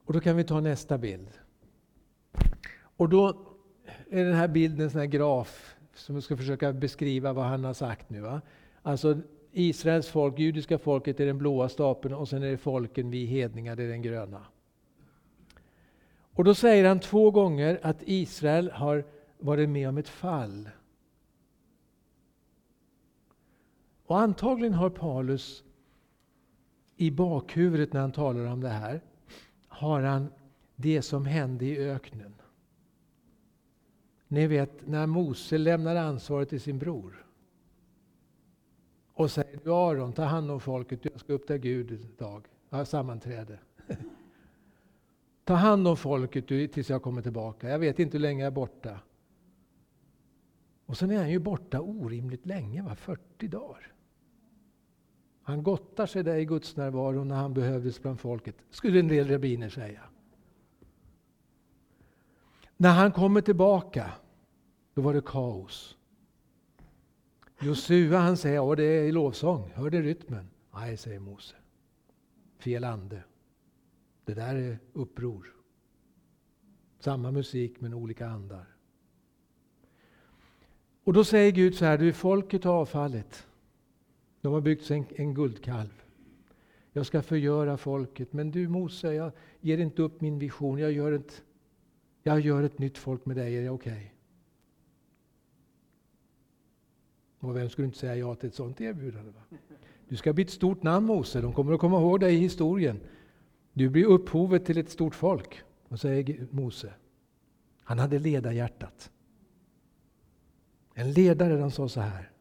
[0.06, 1.30] Och då kan vi ta nästa bild.
[2.82, 3.50] Och då
[4.10, 7.74] är den här bilden en sån här graf som ska försöka beskriva vad han har
[7.74, 8.22] sagt nu.
[8.22, 8.42] Va?
[8.82, 13.26] Alltså Israels folk, judiska folket är den blåa stapeln och sen är det folken, vi
[13.26, 14.46] hedningar, det är den gröna.
[16.34, 19.04] Och då säger han två gånger att Israel har
[19.40, 20.70] varit med om ett fall.
[24.10, 25.64] Och antagligen har Paulus
[26.96, 29.02] i bakhuvudet när han talar om det här,
[29.68, 30.28] har han
[30.76, 32.34] det som hände i öknen.
[34.28, 37.26] Ni vet när Mose lämnar ansvaret till sin bror
[39.14, 42.48] och säger du Aron, ta hand om folket, jag ska upp till Gud idag.
[42.70, 43.60] Jag har sammanträde.
[45.44, 47.70] ta hand om folket tills jag kommer tillbaka.
[47.70, 49.00] Jag vet inte hur länge jag är borta.
[50.86, 52.96] Och sen är han ju borta orimligt länge, va?
[52.96, 53.94] 40 dagar.
[55.50, 59.28] Han gottar sig där i Guds närvaro när han behövdes bland folket, skulle en del
[59.28, 60.02] rabbiner säga.
[62.78, 64.12] När han kommer tillbaka,
[64.94, 65.98] då var det kaos.
[67.62, 70.50] Josua han säger, att det är lovsång, hör det rytmen?
[70.74, 71.56] Nej, säger Mose.
[72.58, 73.24] Fel ande.
[74.26, 75.56] Det där är uppror.
[77.00, 78.66] Samma musik men olika andar.
[81.04, 83.46] Och då säger Gud så här, du folket har avfallit.
[84.42, 86.04] De har byggt sig en, en guldkalv.
[86.92, 88.34] Jag ska förgöra folket.
[88.34, 90.80] Men du Mose, jag ger inte upp min vision.
[90.80, 91.44] Jag gör ett,
[92.24, 93.58] jag gör ett nytt folk med dig.
[93.58, 93.94] Är det okej?
[93.94, 94.10] Okay?
[97.40, 99.32] Och vem skulle inte säga ja till ett sånt erbjudande?
[99.32, 99.58] Va?
[100.08, 101.42] Du ska bli ett stort namn Mose.
[101.42, 103.00] De kommer att komma ihåg dig i historien.
[103.74, 105.64] Du blir upphovet till ett stort folk.
[105.88, 106.94] Och säger Mose.
[107.84, 109.12] Han hade ledarhjärtat.
[110.94, 112.32] En ledare den sa så här.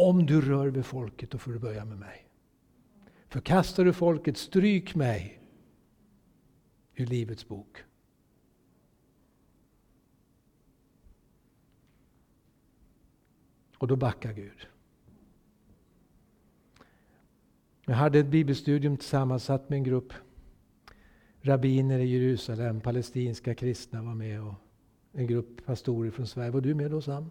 [0.00, 2.28] Om du rör vid folket, då får du börja med mig.
[3.28, 5.42] Förkastar du folket, stryk mig
[6.94, 7.78] ur Livets bok.
[13.78, 14.66] Och då backar Gud.
[17.86, 20.12] Jag hade ett bibelstudium tillsammans, satt med en grupp
[21.40, 24.54] rabbiner i Jerusalem, palestinska kristna var med och
[25.12, 26.50] en grupp pastorer från Sverige.
[26.50, 27.30] Var du med då Sam?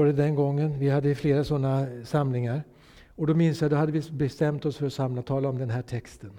[0.00, 0.78] Var det den gången?
[0.78, 2.62] Vi hade flera sådana samlingar.
[3.16, 5.70] Och då minns jag, då hade vi bestämt oss för att samla tala om den
[5.70, 6.30] här texten.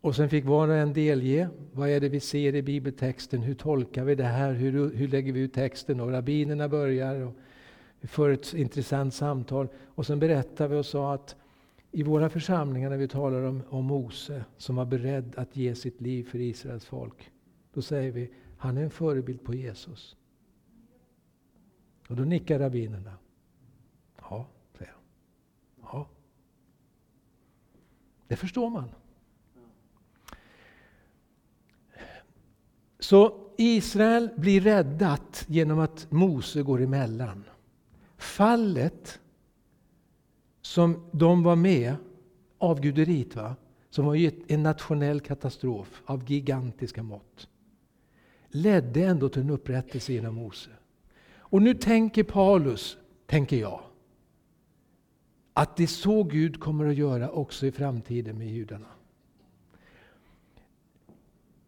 [0.00, 1.48] Och sen fick var och en delge.
[1.72, 3.42] Vad är det vi ser i bibeltexten?
[3.42, 4.52] Hur tolkar vi det här?
[4.52, 6.00] Hur, hur lägger vi ut texten?
[6.00, 7.34] Och rabbinerna börjar och
[8.02, 9.68] för ett intressant samtal.
[9.86, 11.36] Och sen berättade vi och sa att
[11.92, 16.00] i våra församlingar när vi talar om, om Mose som var beredd att ge sitt
[16.00, 17.30] liv för Israels folk.
[17.74, 20.16] Då säger vi, han är en förebild på Jesus.
[22.08, 23.12] Och då nickar rabbinerna.
[24.20, 24.46] Ja,
[24.78, 25.00] säger jag.
[25.92, 26.08] Ja.
[28.28, 28.88] Det förstår man.
[32.98, 37.44] Så Israel blir räddat genom att Mose går emellan.
[38.16, 39.20] Fallet
[40.62, 41.96] som de var med,
[42.58, 43.56] avguderiet, va?
[43.90, 47.48] som var en nationell katastrof av gigantiska mått,
[48.48, 50.70] ledde ändå till en upprättelse genom Mose.
[51.48, 53.80] Och nu tänker Paulus, tänker jag,
[55.52, 58.86] att det är så Gud kommer att göra också i framtiden med judarna.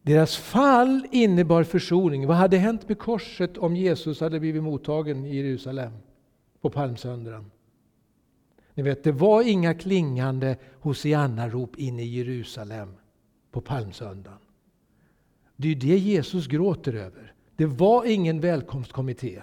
[0.03, 2.27] Deras fall innebar försoning.
[2.27, 5.93] Vad hade hänt med korset om Jesus hade blivit mottagen i Jerusalem
[6.61, 7.51] på palmsöndagen?
[8.75, 12.95] Ni vet, det var inga klingande Hosianna-rop inne i Jerusalem
[13.51, 14.39] på palmsöndagen.
[15.57, 17.33] Det är det Jesus gråter över.
[17.57, 19.43] Det var ingen välkomstkommitté.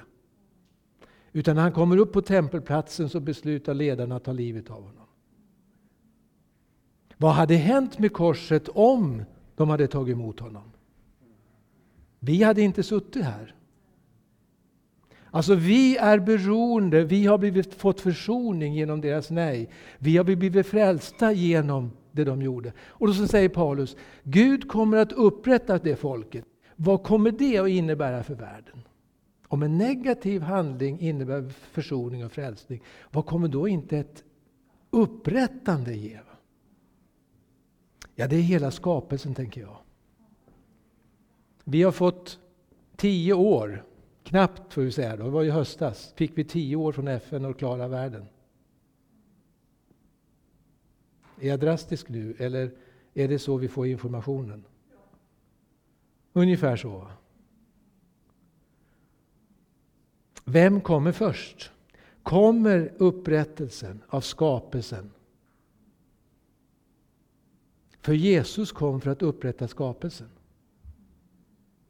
[1.35, 5.05] Utan när han kommer upp på tempelplatsen så beslutar ledarna att ta livet av honom.
[7.17, 9.23] Vad hade hänt med korset om
[9.55, 10.71] de hade tagit emot honom?
[12.19, 13.55] Vi hade inte suttit här.
[15.31, 19.69] Alltså vi är beroende, vi har blivit, fått försoning genom deras nej.
[19.97, 22.73] Vi har blivit frälsta genom det de gjorde.
[22.79, 26.45] Och då så säger Paulus, Gud kommer att upprätta det folket.
[26.75, 28.84] Vad kommer det att innebära för världen?
[29.55, 34.23] Om en negativ handling innebär försoning och frälsning, vad kommer då inte ett
[34.89, 36.19] upprättande ge?
[38.15, 39.77] Ja, det är hela skapelsen, tänker jag.
[41.63, 42.39] Vi har fått
[42.95, 43.85] tio år,
[44.23, 47.45] knappt får vi säga, då, det var i höstas, fick vi tio år från FN
[47.45, 48.25] att klara världen.
[51.39, 52.71] Är jag drastisk nu, eller
[53.13, 54.65] är det så vi får informationen?
[56.33, 57.07] Ungefär så.
[60.45, 61.71] Vem kommer först?
[62.23, 65.11] Kommer upprättelsen av skapelsen?
[68.01, 70.29] För Jesus kom för att upprätta skapelsen.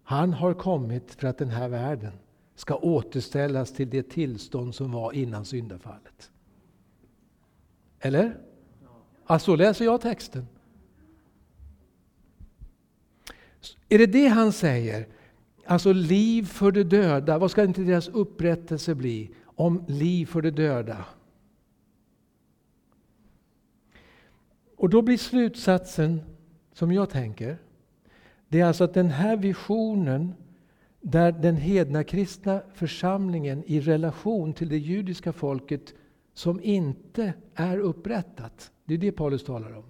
[0.04, 2.14] Han har kommit för att den här världen
[2.56, 6.32] ska återställas till det tillstånd som var innan syndafallet.
[8.00, 8.38] Eller?
[9.28, 10.48] Ja, så läser jag texten.
[13.90, 15.08] Är det det han säger?
[15.66, 17.38] Alltså liv för de döda.
[17.38, 19.30] Vad ska inte deras upprättelse bli?
[19.46, 21.06] Om liv för de döda.
[24.78, 26.22] Och då blir slutsatsen,
[26.74, 27.58] som jag tänker,
[28.48, 30.34] det är alltså att den här visionen
[31.02, 35.94] där den hedna kristna församlingen i relation till det judiska folket
[36.34, 39.84] som inte är upprättat, det är det Paulus talar om,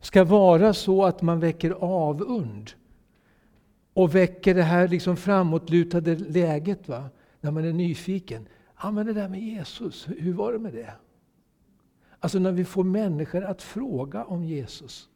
[0.00, 2.70] ska vara så att man väcker avund
[3.94, 7.10] och väcker det här liksom framåtlutade läget va?
[7.42, 8.48] när man är nyfiken.
[8.82, 10.94] Ja, men det där med Jesus, hur var det med det?
[12.18, 15.08] Alltså när vi får människor att fråga om Jesus.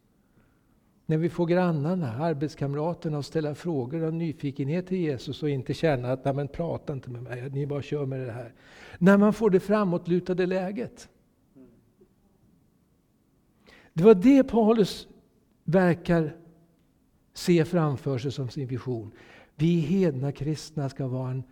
[1.07, 6.13] När vi får grannarna, arbetskamraterna att ställa frågor av nyfikenhet till Jesus och inte känna
[6.13, 8.53] att Nej, men prata inte med mig, ni bara kör med det här.
[8.99, 11.09] När man får det framåtlutade läget.
[13.93, 15.09] Det var det Paulus
[15.65, 16.37] verkar
[17.37, 19.13] se framför sig som sin vision.
[19.55, 21.43] Vi hedna kristna ska vara en,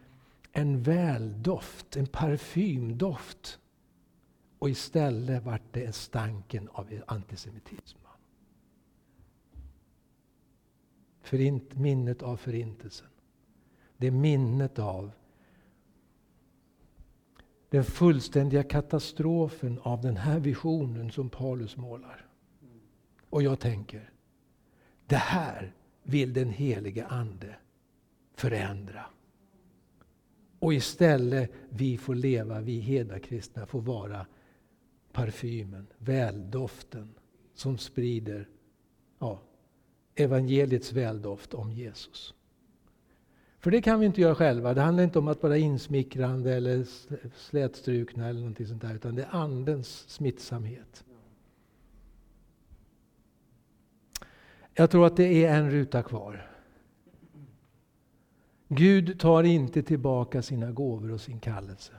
[0.53, 3.59] en väldoft, en parfymdoft.
[4.59, 7.99] Och istället vart det stanken av antisemitism.
[11.22, 13.09] Förint, minnet av förintelsen.
[13.97, 15.11] Det är minnet av
[17.68, 22.26] den fullständiga katastrofen av den här visionen som Paulus målar.
[23.30, 24.14] Och jag tänker,
[25.07, 27.57] det här vill den helige Ande
[28.35, 29.05] förändra.
[30.59, 34.27] Och istället vi får leva, vi hedakristna får vara
[35.13, 37.15] parfymen, väldoften
[37.55, 38.49] som sprider
[39.19, 39.41] ja,
[40.15, 42.35] evangeliets väldoft om Jesus.
[43.59, 44.75] För det kan vi inte göra själva.
[44.75, 46.87] Det handlar inte om att vara insmickrande eller
[47.37, 51.05] slätstrukna eller någonting sånt där, utan det är Andens smittsamhet.
[54.75, 56.51] Jag tror att det är en ruta kvar.
[58.68, 61.93] Gud tar inte tillbaka sina gåvor och sin kallelse.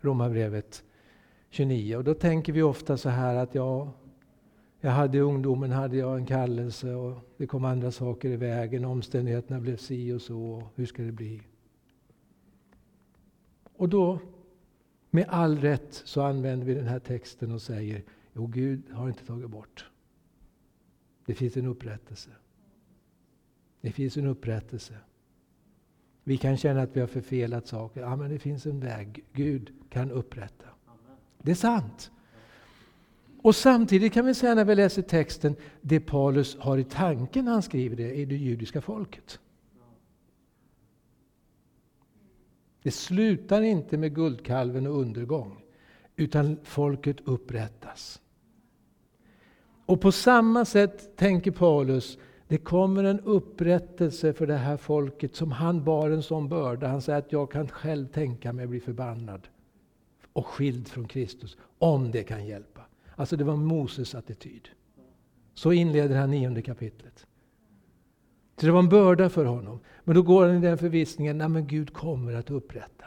[0.00, 0.84] Romarbrevet
[1.50, 1.96] 29.
[1.96, 3.92] Och då tänker vi ofta så här att ja,
[4.80, 8.84] jag hade i ungdomen hade jag en kallelse och det kom andra saker i vägen.
[8.84, 10.42] Omständigheterna blev si och så.
[10.42, 11.42] och Hur ska det bli?
[13.76, 14.18] Och då,
[15.10, 18.02] med all rätt, så använder vi den här texten och säger
[18.32, 19.90] Jo, Gud har inte tagit bort.
[21.26, 22.30] Det finns en upprättelse.
[23.80, 24.94] Det finns en upprättelse.
[26.24, 28.00] Vi kan känna att vi har förfelat saker.
[28.00, 29.24] Ja, men det finns en väg.
[29.32, 30.66] Gud kan upprätta.
[31.42, 32.10] Det är sant.
[33.42, 37.52] Och samtidigt kan vi säga när vi läser texten, det Paulus har i tanken när
[37.52, 39.40] han skriver det, är det judiska folket.
[42.82, 45.62] Det slutar inte med guldkalven och undergång,
[46.16, 48.20] utan folket upprättas.
[49.86, 52.18] Och på samma sätt tänker Paulus,
[52.48, 56.88] det kommer en upprättelse för det här folket som han bar en sån börda.
[56.88, 59.48] Han säger att jag kan själv tänka mig att bli förbannad
[60.32, 62.80] och skild från Kristus, om det kan hjälpa.
[63.16, 64.68] Alltså det var Moses attityd.
[65.54, 67.26] Så inleder han nionde kapitlet.
[68.56, 69.80] Så det var en börda för honom.
[70.04, 73.04] Men då går han i den förvissningen, att Gud kommer att upprätta.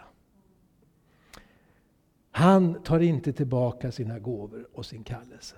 [2.31, 5.55] Han tar inte tillbaka sina gåvor och sin kallelse.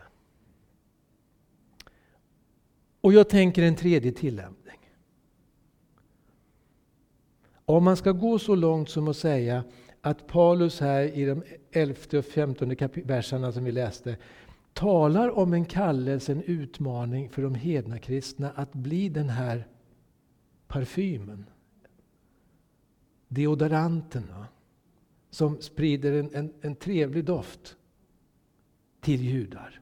[3.02, 4.78] Och jag tänker en tredje tillämpning.
[7.66, 9.64] Om man ska gå så långt som att säga
[10.02, 14.18] att Paulus här i de elfte och femtonde verserna som vi läste
[14.74, 19.68] talar om en kallelse, en utmaning för de hedna kristna att bli den här
[20.68, 21.45] parfymen.
[23.28, 24.24] Deodoranten
[25.30, 27.76] som sprider en, en, en trevlig doft
[29.02, 29.82] till judar.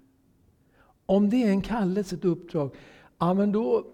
[1.05, 2.75] Om det är en kallelse, ett uppdrag,
[3.19, 3.85] ja, men då,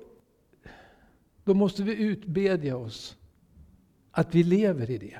[1.44, 3.18] då måste vi utbedja oss
[4.12, 5.20] att vi lever i det.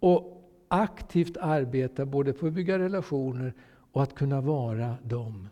[0.00, 3.54] Och aktivt arbeta både för att bygga relationer
[3.92, 5.48] och att kunna vara de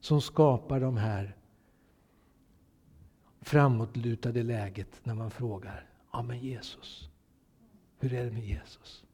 [0.00, 1.36] som skapar de här
[3.40, 7.10] framåtlutade läget när man frågar, ja men Jesus,
[7.98, 9.04] hur är det med Jesus?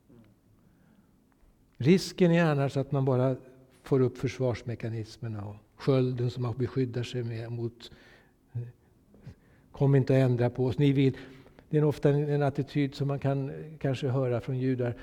[1.76, 3.36] Risken är annars att man bara
[3.82, 7.91] får upp försvarsmekanismerna och skölden som man beskyddar sig med mot
[9.75, 10.79] Kom inte att ändra på oss.
[10.79, 11.16] Ni vill.
[11.70, 14.97] Det är ofta en, attityd som man kan kanske höra från judar.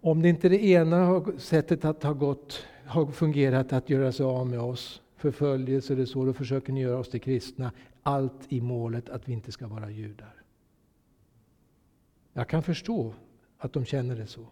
[0.00, 4.46] Om det inte det ena sättet att ha gått har fungerat att göra sig av
[4.46, 7.72] med oss, förföljelse eller så, då försöker ni göra oss till kristna.
[8.02, 10.34] Allt i målet att vi inte ska vara judar.
[12.32, 13.14] Jag kan förstå
[13.58, 14.46] att de känner det så.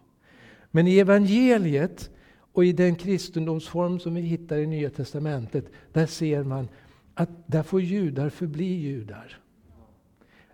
[0.71, 2.11] Men i evangeliet
[2.53, 6.67] och i den kristendomsform som vi hittar i Nya Testamentet, där ser man
[7.13, 9.39] att där får judar förbli judar.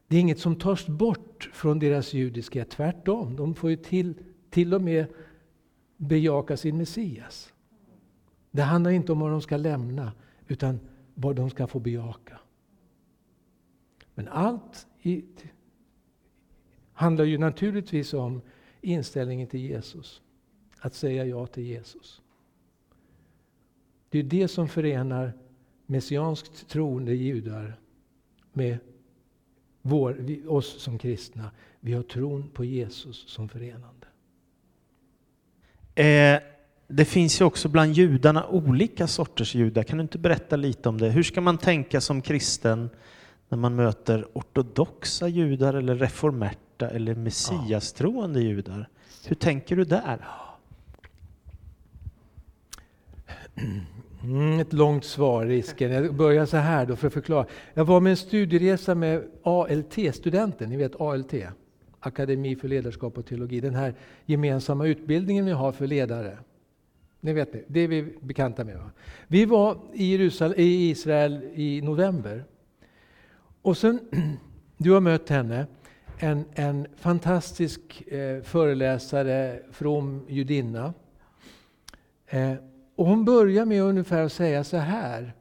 [0.08, 3.36] Det är inget som tas bort från deras judiska, tvärtom.
[3.36, 4.14] De får ju till,
[4.50, 5.06] till och med
[5.98, 7.54] bejaka sin Messias.
[8.52, 10.12] Det handlar inte om vad de ska lämna,
[10.48, 10.80] utan
[11.14, 12.40] vad de ska få bejaka.
[14.16, 15.24] Men allt i,
[16.94, 18.42] handlar ju naturligtvis om
[18.82, 20.22] inställningen till Jesus.
[20.80, 22.22] Att säga ja till Jesus.
[24.10, 25.34] Det är det som förenar
[25.86, 27.80] messianskt troende judar
[28.54, 28.78] med
[29.82, 30.18] vår,
[30.48, 31.52] oss som kristna.
[31.80, 34.08] Vi har tron på Jesus som förenande.
[35.96, 36.42] Eh,
[36.88, 39.84] det finns ju också bland judarna olika sorters judar.
[39.84, 41.10] Kan du inte berätta lite om det?
[41.10, 42.90] Hur ska man tänka som kristen
[43.50, 48.90] när man möter ortodoxa judar eller reformerta eller messiastroende judar?
[49.26, 50.26] Hur tänker du där?
[54.24, 55.92] Mm, ett långt svar, risken.
[55.92, 57.46] Jag börjar så här då för att förklara.
[57.74, 61.34] Jag var med en studieresa med ALT-studenten, ni vet ALT,
[62.00, 63.94] Akademi för ledarskap och teologi, den här
[64.26, 66.38] gemensamma utbildningen vi har för ledare.
[67.22, 68.78] Ni vet det, det är vi bekanta med.
[68.78, 68.92] Va?
[69.28, 72.44] Vi var i, Jerusalem, i Israel i november.
[73.62, 74.00] Och sen,
[74.78, 75.68] du har mött henne,
[76.18, 80.94] en, en fantastisk eh, föreläsare, from judinna.
[82.28, 82.54] Eh,
[83.00, 85.34] och hon börjar med ungefär att säga så här.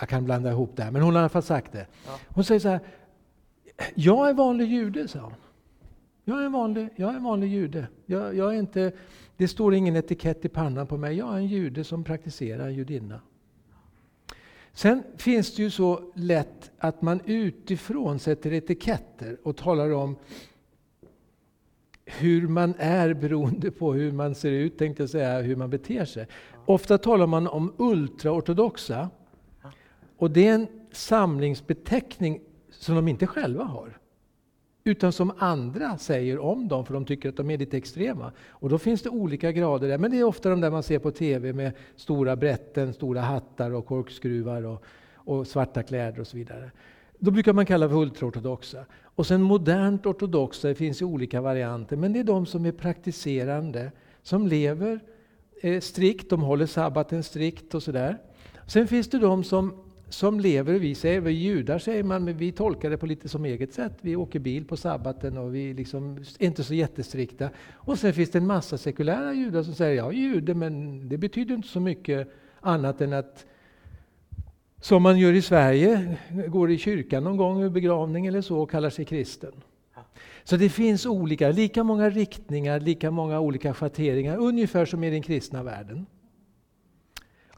[0.00, 1.86] Jag kan blanda ihop det här, men hon har i alla fall sagt det.
[2.28, 2.80] Hon säger så här.
[3.94, 5.32] Jag är vanlig jude, sa hon.
[6.24, 7.86] Jag är en vanlig, jag är vanlig jude.
[8.06, 8.92] Jag, jag är inte,
[9.36, 11.16] det står ingen etikett i pannan på mig.
[11.16, 13.20] Jag är en jude som praktiserar judinna.
[14.72, 20.16] Sen finns det ju så lätt att man utifrån sätter etiketter och talar om
[22.04, 26.04] hur man är beroende på hur man ser ut, tänkte jag säga, hur man beter
[26.04, 26.26] sig.
[26.66, 29.10] Ofta talar man om ultraortodoxa.
[30.16, 32.40] Och det är en samlingsbeteckning
[32.70, 33.98] som de inte själva har.
[34.84, 38.32] Utan som andra säger om dem, för de tycker att de är lite extrema.
[38.48, 39.98] Och då finns det olika grader där.
[39.98, 43.70] Men det är ofta de där man ser på TV med stora brätten, stora hattar
[43.70, 44.84] och korkskruvar och,
[45.14, 46.70] och svarta kläder och så vidare.
[47.24, 48.84] Då brukar man kalla för ultraortodoxa.
[49.02, 52.72] Och sen modernt ortodoxa, det finns i olika varianter, men det är de som är
[52.72, 53.92] praktiserande,
[54.22, 55.00] som lever
[55.62, 58.18] eh, strikt, de håller sabbaten strikt och sådär.
[58.66, 59.74] Sen finns det de som,
[60.08, 63.44] som lever, vi säger, vi judar säger man, men vi tolkar det på lite som
[63.44, 63.98] eget sätt.
[64.00, 67.50] Vi åker bil på sabbaten och vi liksom är inte så jättestrikta.
[67.72, 71.54] Och sen finns det en massa sekulära judar som säger, ja jude, men det betyder
[71.54, 72.28] inte så mycket
[72.60, 73.46] annat än att
[74.82, 76.18] som man gör i Sverige,
[76.48, 79.52] går i kyrkan någon gång, i begravning eller så, och kallar sig kristen.
[80.44, 85.22] Så det finns olika, lika många riktningar, lika många olika schatteringar, ungefär som i den
[85.22, 86.06] kristna världen.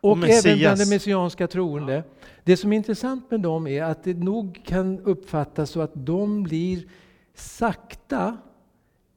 [0.00, 2.04] Och, och även bland det messianska troende.
[2.44, 6.42] Det som är intressant med dem är att det nog kan uppfattas så att de
[6.42, 6.88] blir
[7.34, 8.36] sakta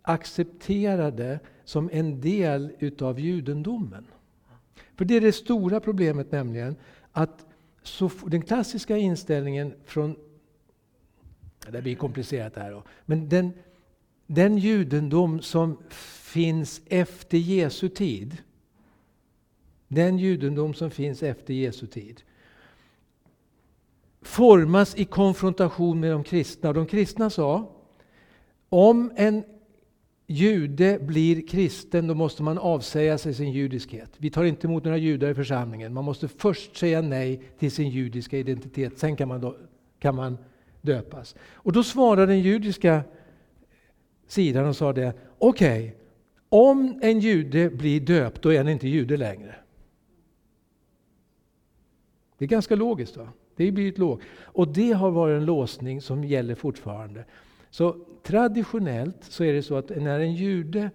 [0.02, 4.08] accepterade som en del utav judendomen.
[4.96, 6.76] För det är det stora problemet nämligen,
[7.12, 7.47] att
[7.88, 10.16] så den klassiska inställningen från...
[11.72, 12.84] Det blir komplicerat det här då.
[13.06, 13.54] Men den,
[14.28, 18.38] den judendom som finns efter Jesu tid.
[19.88, 22.22] Den judendom som finns efter Jesu tid.
[24.22, 26.74] Formas i konfrontation med de kristna.
[26.74, 27.72] De kristna sa,
[28.70, 29.44] om en
[30.28, 34.12] jude blir kristen, då måste man avsäga sig sin judiskhet.
[34.18, 35.94] Vi tar inte emot några judar i församlingen.
[35.94, 39.56] Man måste först säga nej till sin judiska identitet, sen kan man, då,
[40.00, 40.38] kan man
[40.82, 41.36] döpas.
[41.54, 43.04] Och då svarade den judiska
[44.28, 45.92] sidan och sa det, okej, okay,
[46.50, 49.56] om en jude blir döpt, då är han inte jude längre.
[52.38, 53.18] Det är ganska logiskt.
[53.18, 53.30] va?
[53.56, 54.22] Det är blivit låg.
[54.42, 57.26] Och det har varit en låsning som gäller fortfarande.
[57.70, 57.96] Så
[58.28, 60.92] traditionellt så är det så att när en jude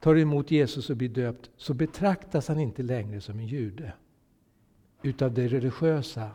[0.00, 3.92] tar emot Jesus och blir döpt så betraktas han inte längre som en jude
[5.02, 6.30] utav det religiösa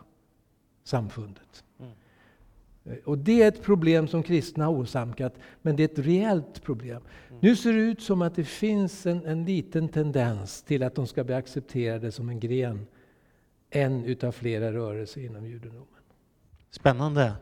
[0.84, 1.64] samfundet.
[1.78, 1.92] Mm.
[3.04, 7.02] Och det är ett problem som kristna har åsamkat, men det är ett reellt problem.
[7.28, 7.40] Mm.
[7.42, 11.06] Nu ser det ut som att det finns en, en liten tendens till att de
[11.06, 12.86] ska bli accepterade som en gren,
[13.70, 15.86] en utav flera rörelser inom judendomen.
[16.70, 17.32] Spännande.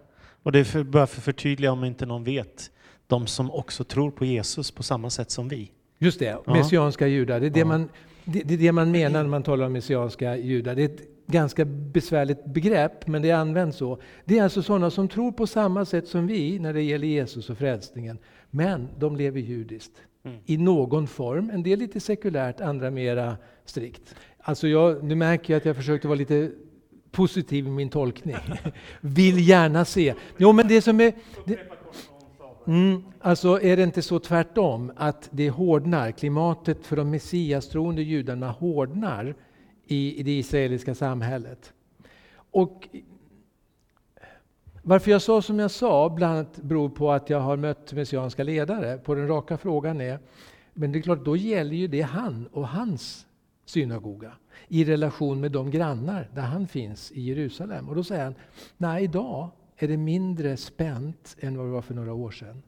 [0.45, 2.71] Och det är för, bara för att förtydliga om inte någon vet,
[3.07, 5.71] de som också tror på Jesus på samma sätt som vi.
[5.99, 6.55] Just det, ja.
[6.55, 7.41] messianska judar.
[7.41, 7.67] Det är det, ja.
[7.67, 7.89] man,
[8.25, 10.75] det, det, är det man menar när man talar om messianska judar.
[10.75, 13.99] Det är ett ganska besvärligt begrepp, men det används så.
[14.25, 17.51] Det är alltså sådana som tror på samma sätt som vi när det gäller Jesus
[17.51, 18.19] och frälsningen.
[18.51, 19.93] Men de lever judiskt.
[20.25, 20.39] Mm.
[20.47, 21.51] I någon form.
[21.51, 24.15] En del lite sekulärt, andra mera strikt.
[24.39, 26.51] Alltså jag, nu märker jag att jag försökte vara lite
[27.15, 28.37] positiv i min tolkning.
[29.01, 30.15] Vill gärna se.
[30.37, 31.13] Jo, men det som är...
[31.45, 31.59] Det,
[32.67, 38.51] mm, alltså är det inte så tvärtom, att det hårdnar, klimatet för de messiastroende judarna
[38.51, 39.35] hårdnar
[39.87, 41.73] i, i det israeliska samhället.
[42.51, 42.89] Och
[44.83, 48.43] varför jag sa som jag sa, bland annat beror på att jag har mött messianska
[48.45, 48.99] ledare.
[48.99, 50.19] På den raka frågan är,
[50.73, 53.27] men det är klart, då gäller ju det han och hans
[53.65, 54.33] synagoga
[54.75, 57.89] i relation med de grannar där han finns i Jerusalem.
[57.89, 58.35] Och då säger han,
[58.77, 62.63] nej idag är det mindre spänt än vad det var för några år sedan.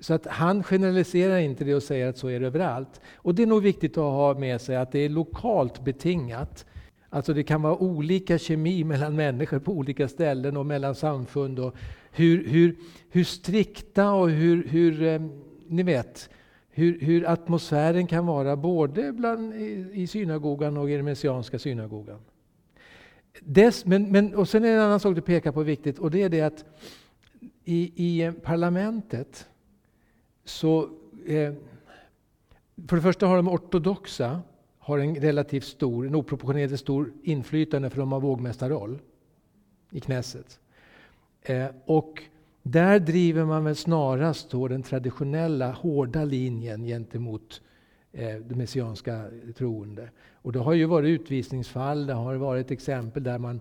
[0.00, 3.00] Så att han generaliserar inte det och säger att så är det överallt.
[3.14, 6.66] Och det är nog viktigt att ha med sig att det är lokalt betingat.
[7.10, 11.58] Alltså det kan vara olika kemi mellan människor på olika ställen och mellan samfund.
[11.58, 11.74] Och
[12.12, 12.76] hur, hur,
[13.10, 15.22] hur strikta och hur, hur eh,
[15.66, 16.30] ni vet,
[16.76, 22.20] hur, hur, atmosfären kan vara både bland, i, i synagogan och i den messianska synagogan.
[23.40, 26.10] Des, men, men, och sen är det en annan sak du pekar på viktigt och
[26.10, 26.64] det är det att
[27.64, 29.48] i, i parlamentet
[30.44, 30.82] så
[31.26, 31.52] eh,
[32.88, 34.42] för det första har de ortodoxa
[34.78, 38.98] har en relativt stor, en oproportionerligt stor inflytande för de har vågmästarroll
[39.90, 40.60] i Knesset.
[41.42, 42.22] Eh, och
[42.66, 47.62] där driver man väl snarast då den traditionella hårda linjen gentemot
[48.12, 49.24] eh, det messianska
[49.56, 50.08] troende.
[50.32, 53.60] Och det har ju varit utvisningsfall, det har varit exempel där man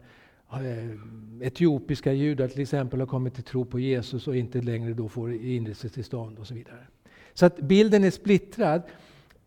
[0.52, 5.10] eh, etiopiska judar till exempel har kommit till tro på Jesus och inte längre då
[5.10, 6.88] får inresetillstånd och så vidare.
[7.34, 8.82] Så att bilden är splittrad.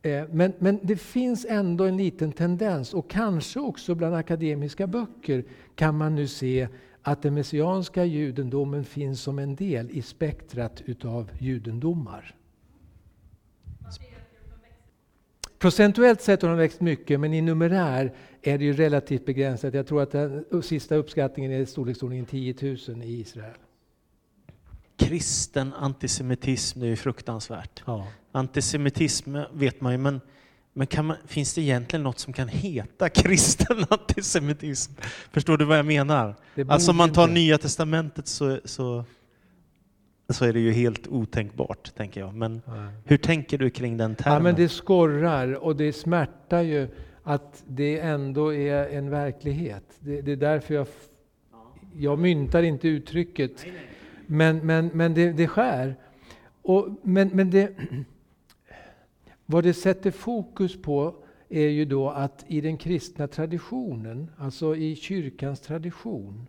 [0.03, 5.45] Eh, men, men det finns ändå en liten tendens och kanske också bland akademiska böcker
[5.75, 6.69] kan man nu se
[7.07, 12.35] att den messianska judendomen finns som en del i spektrat utav judendomar.
[15.59, 19.75] Procentuellt sett har de växt mycket, men i numerär är det ju relativt begränsat.
[19.75, 23.59] Jag tror att den sista uppskattningen är i storleksordningen 10 000 i Israel.
[24.97, 27.83] Kristen antisemitism, det är ju fruktansvärt.
[27.87, 28.07] Ja.
[28.33, 30.21] Antisemitism vet man ju, men
[30.77, 34.93] men man, finns det egentligen något som kan heta kristen antisemitism?
[35.33, 36.35] Förstår du vad jag menar?
[36.69, 37.35] Alltså om man tar inte.
[37.35, 39.05] Nya Testamentet så, så,
[40.29, 42.35] så är det ju helt otänkbart, tänker jag.
[42.35, 42.73] Men ja.
[43.05, 44.35] hur tänker du kring den termen?
[44.35, 46.89] Ja, men det skorrar och det smärtar ju
[47.23, 49.85] att det ändå är en verklighet.
[49.99, 50.87] Det, det är därför jag,
[51.97, 53.67] jag myntar inte uttrycket.
[54.27, 55.97] Men, men, men det, det skär.
[56.63, 57.71] Och, men, men det...
[59.47, 61.15] Vad det sätter fokus på
[61.49, 66.47] är ju då att i den kristna traditionen, alltså i kyrkans tradition,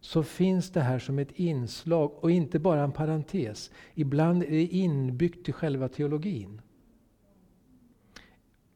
[0.00, 3.70] så finns det här som ett inslag och inte bara en parentes.
[3.94, 6.60] Ibland är det inbyggt i själva teologin.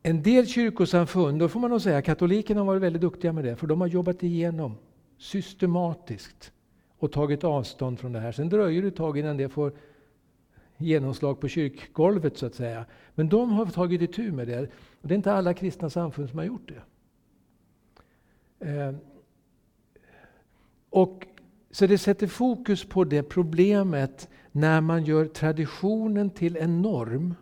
[0.03, 3.57] En del kyrkosamfund, då får man nog säga katolikerna har varit väldigt duktiga med det,
[3.57, 4.75] för de har jobbat igenom
[5.19, 6.53] systematiskt
[6.99, 8.33] och tagit avstånd från det här.
[8.33, 9.73] Sen dröjer det ett tag innan det får
[10.79, 12.85] genomslag på kyrkgolvet så att säga.
[13.15, 14.61] Men de har tagit itu med det.
[15.01, 16.83] Och det är inte alla kristna samfund som har gjort det.
[18.71, 18.95] Eh,
[20.91, 21.27] och,
[21.71, 27.35] så det sätter fokus på det problemet när man gör traditionen till en norm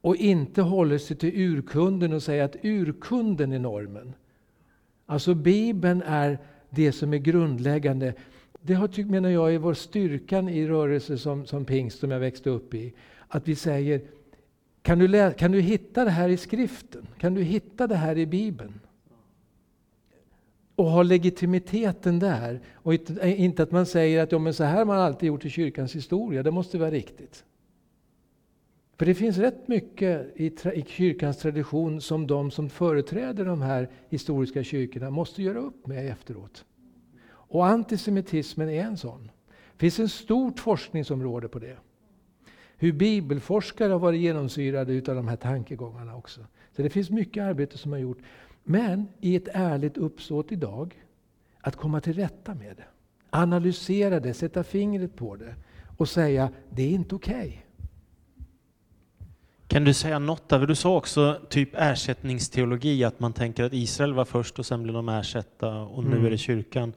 [0.00, 4.14] och inte håller sig till urkunden och säger att urkunden är normen.
[5.06, 6.38] Alltså Bibeln är
[6.70, 8.14] det som är grundläggande.
[8.66, 12.20] Det har, tyckt, menar jag, är vår styrkan i rörelser som, som pingst, som jag
[12.20, 12.94] växte upp i.
[13.28, 14.00] Att vi säger,
[14.82, 17.06] kan du, lä- kan du hitta det här i skriften?
[17.18, 18.80] Kan du hitta det här i Bibeln?
[20.74, 22.60] Och ha legitimiteten där.
[22.74, 25.44] Och eh, inte att man säger att ja, men så här har man alltid gjort
[25.44, 27.44] i kyrkans historia, det måste vara riktigt.
[28.96, 33.62] För det finns rätt mycket i, tra- i kyrkans tradition som de som företräder de
[33.62, 36.64] här historiska kyrkorna måste göra upp med efteråt.
[37.48, 39.30] Och antisemitismen är en sån.
[39.72, 41.76] Det finns ett stort forskningsområde på det.
[42.76, 46.40] Hur bibelforskare har varit genomsyrade av de här tankegångarna också.
[46.76, 48.18] Så det finns mycket arbete som har gjort.
[48.64, 51.02] Men i ett ärligt uppsåt idag,
[51.60, 52.84] att komma till rätta med det.
[53.30, 55.54] Analysera det, sätta fingret på det
[55.96, 57.36] och säga, det är inte okej.
[57.36, 57.56] Okay.
[59.68, 60.66] Kan du säga något där?
[60.66, 64.94] Du sa också typ ersättningsteologi, att man tänker att Israel var först och sen blev
[64.94, 66.26] de ersatta och nu mm.
[66.26, 66.92] är det kyrkan.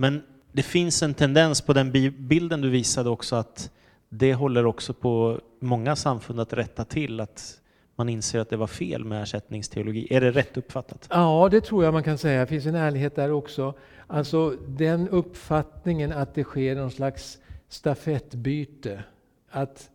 [0.00, 0.22] Men
[0.52, 3.70] det finns en tendens på den bilden du visade också att
[4.08, 7.60] det håller också på många samfund att rätta till, att
[7.96, 10.06] man inser att det var fel med ersättningsteologi.
[10.10, 11.06] Är det rätt uppfattat?
[11.10, 12.40] Ja, det tror jag man kan säga.
[12.40, 13.74] Det finns en ärlighet där också.
[14.06, 17.38] Alltså den uppfattningen att det sker någon slags
[17.68, 19.02] stafettbyte.
[19.50, 19.90] Att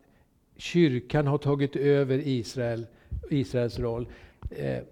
[0.56, 2.86] kyrkan har tagit över Israel,
[3.30, 4.08] Israels roll.
[4.50, 4.82] Eh,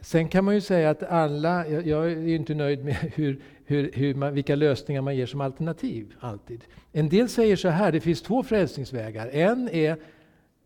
[0.00, 3.90] sen kan man ju säga att alla, jag, jag är inte nöjd med hur, hur,
[3.92, 6.64] hur man, vilka lösningar man ger som alternativ, alltid.
[6.92, 9.28] En del säger så här, det finns två frälsningsvägar.
[9.28, 9.96] En är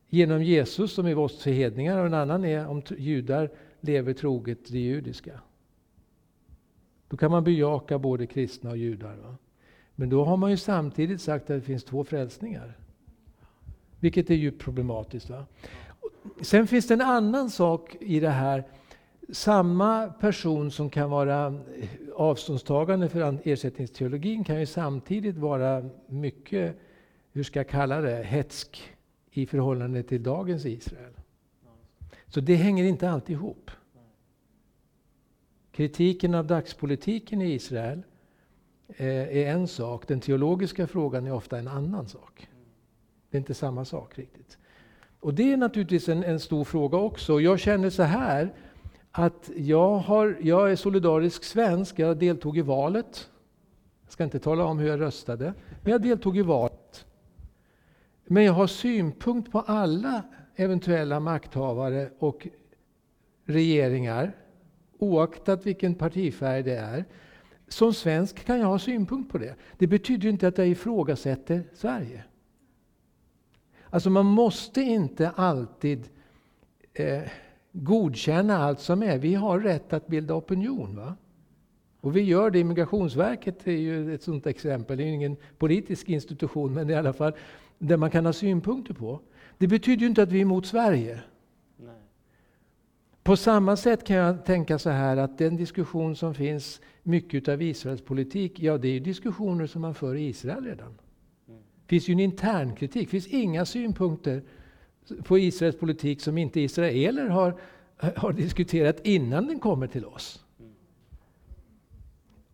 [0.09, 4.79] genom Jesus som är oss hedningar och en annan är om judar lever troget det
[4.79, 5.41] judiska.
[7.09, 9.17] Då kan man bejaka både kristna och judar.
[9.17, 9.37] Va?
[9.95, 12.79] Men då har man ju samtidigt sagt att det finns två frälsningar.
[14.01, 15.31] Vilket är ju problematiskt.
[15.31, 15.47] Va?
[16.41, 18.65] Sen finns det en annan sak i det här.
[19.33, 21.61] Samma person som kan vara
[22.15, 26.77] avståndstagande för ersättningsteologin kan ju samtidigt vara mycket,
[27.33, 28.97] hur ska jag kalla det, hetsk
[29.31, 31.13] i förhållande till dagens Israel.
[32.27, 33.71] Så det hänger inte alltid ihop.
[35.73, 38.03] Kritiken av dagspolitiken i Israel
[38.89, 42.49] eh, är en sak, den teologiska frågan är ofta en annan sak.
[43.31, 44.59] Det är inte samma sak riktigt.
[45.21, 47.41] Och det är naturligtvis en, en stor fråga också.
[47.41, 48.55] Jag känner så här,
[49.13, 53.31] att jag, har, jag är solidarisk svensk, jag deltog i valet.
[54.05, 57.07] Jag ska inte tala om hur jag röstade, men jag deltog i valet.
[58.25, 60.23] Men jag har synpunkt på alla
[60.57, 62.49] eventuella makthavare och
[63.45, 64.33] regeringar,
[64.99, 67.05] oaktat vilken partifärg det är.
[67.69, 69.55] Som svensk kan jag ha synpunkt på det.
[69.79, 72.25] Det betyder inte att jag ifrågasätter Sverige.
[73.91, 76.09] Alltså man måste inte alltid
[76.93, 77.23] eh,
[77.73, 79.19] godkänna allt som är.
[79.19, 80.97] Vi har rätt att bilda opinion.
[80.97, 81.17] Va?
[82.01, 82.59] Och vi gör det.
[82.59, 84.99] Immigrationsverket är ju ett sådant exempel.
[84.99, 87.33] Det är ingen politisk institution, men i alla fall
[87.79, 89.21] där man kan ha synpunkter på.
[89.59, 91.21] Det betyder ju inte att vi är emot Sverige.
[91.77, 91.95] Nej.
[93.23, 97.63] På samma sätt kan jag tänka så här att den diskussion som finns mycket av
[97.63, 100.99] Israels politik, ja det är diskussioner som man för i Israel redan.
[101.47, 103.03] Det finns ju en intern kritik.
[103.03, 104.43] Det finns inga synpunkter
[105.25, 107.61] på Israels politik som inte israeler har,
[108.17, 110.45] har diskuterat innan den kommer till oss.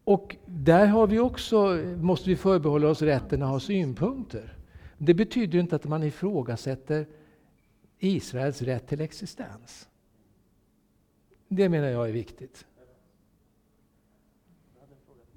[0.04, 4.56] Och där har vi också, måste vi förbehålla oss rätten att ha synpunkter.
[4.98, 7.06] Det betyder inte att man ifrågasätter
[7.98, 9.88] Israels rätt till existens.
[11.48, 12.66] Det menar jag är viktigt.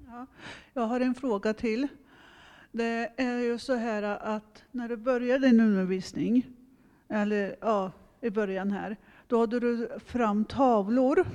[0.06, 0.26] Ja,
[0.74, 1.88] jag har en fråga till.
[2.72, 6.46] Det är ju så här att när du började din undervisning,
[7.10, 8.96] eller ja, i början här,
[9.26, 11.26] då hade du fram tavlor.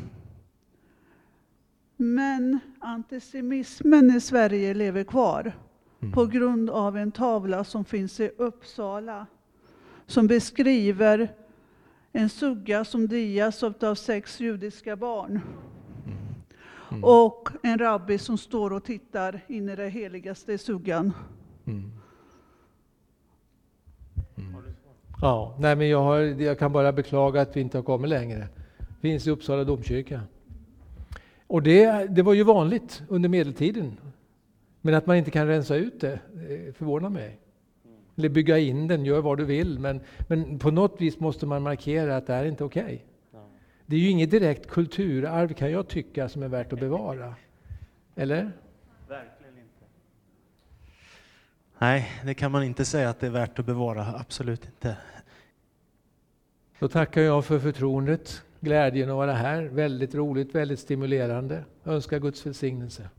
[1.98, 5.54] Men antisemitismen i Sverige lever kvar
[6.00, 6.14] mm.
[6.14, 9.26] på grund av en tavla som finns i Uppsala
[10.06, 11.34] som beskriver
[12.12, 15.42] en sugga som dias av sex judiska barn.
[16.92, 17.04] Mm.
[17.04, 21.14] Och en rabbi som står och tittar in i det heligaste i suggan.
[21.66, 21.80] Mm.
[21.80, 21.92] Mm.
[25.26, 28.48] Ja, nej men jag, har, jag kan bara beklaga att vi inte har kommit längre.
[29.02, 30.22] Finns i Uppsala domkyrka.
[31.48, 33.98] Och det, det var ju vanligt under medeltiden.
[34.82, 37.40] Men att man inte kan rensa ut det, det förvånar mig.
[38.16, 39.80] Eller bygga in den, gör vad du vill.
[39.80, 42.84] Men, men på något vis måste man markera att det här är inte okej.
[42.84, 43.00] Okay.
[43.86, 47.36] Det är ju inget direkt kulturarv kan jag tycka som är värt att bevara.
[48.16, 48.52] Eller?
[49.08, 49.86] Verkligen inte.
[51.78, 54.06] Nej, det kan man inte säga att det är värt att bevara.
[54.20, 54.98] Absolut inte.
[56.80, 59.64] Då tackar jag för förtroendet, glädjen att vara här.
[59.64, 61.64] Väldigt roligt, väldigt stimulerande.
[61.84, 63.10] Jag önskar Guds välsignelse.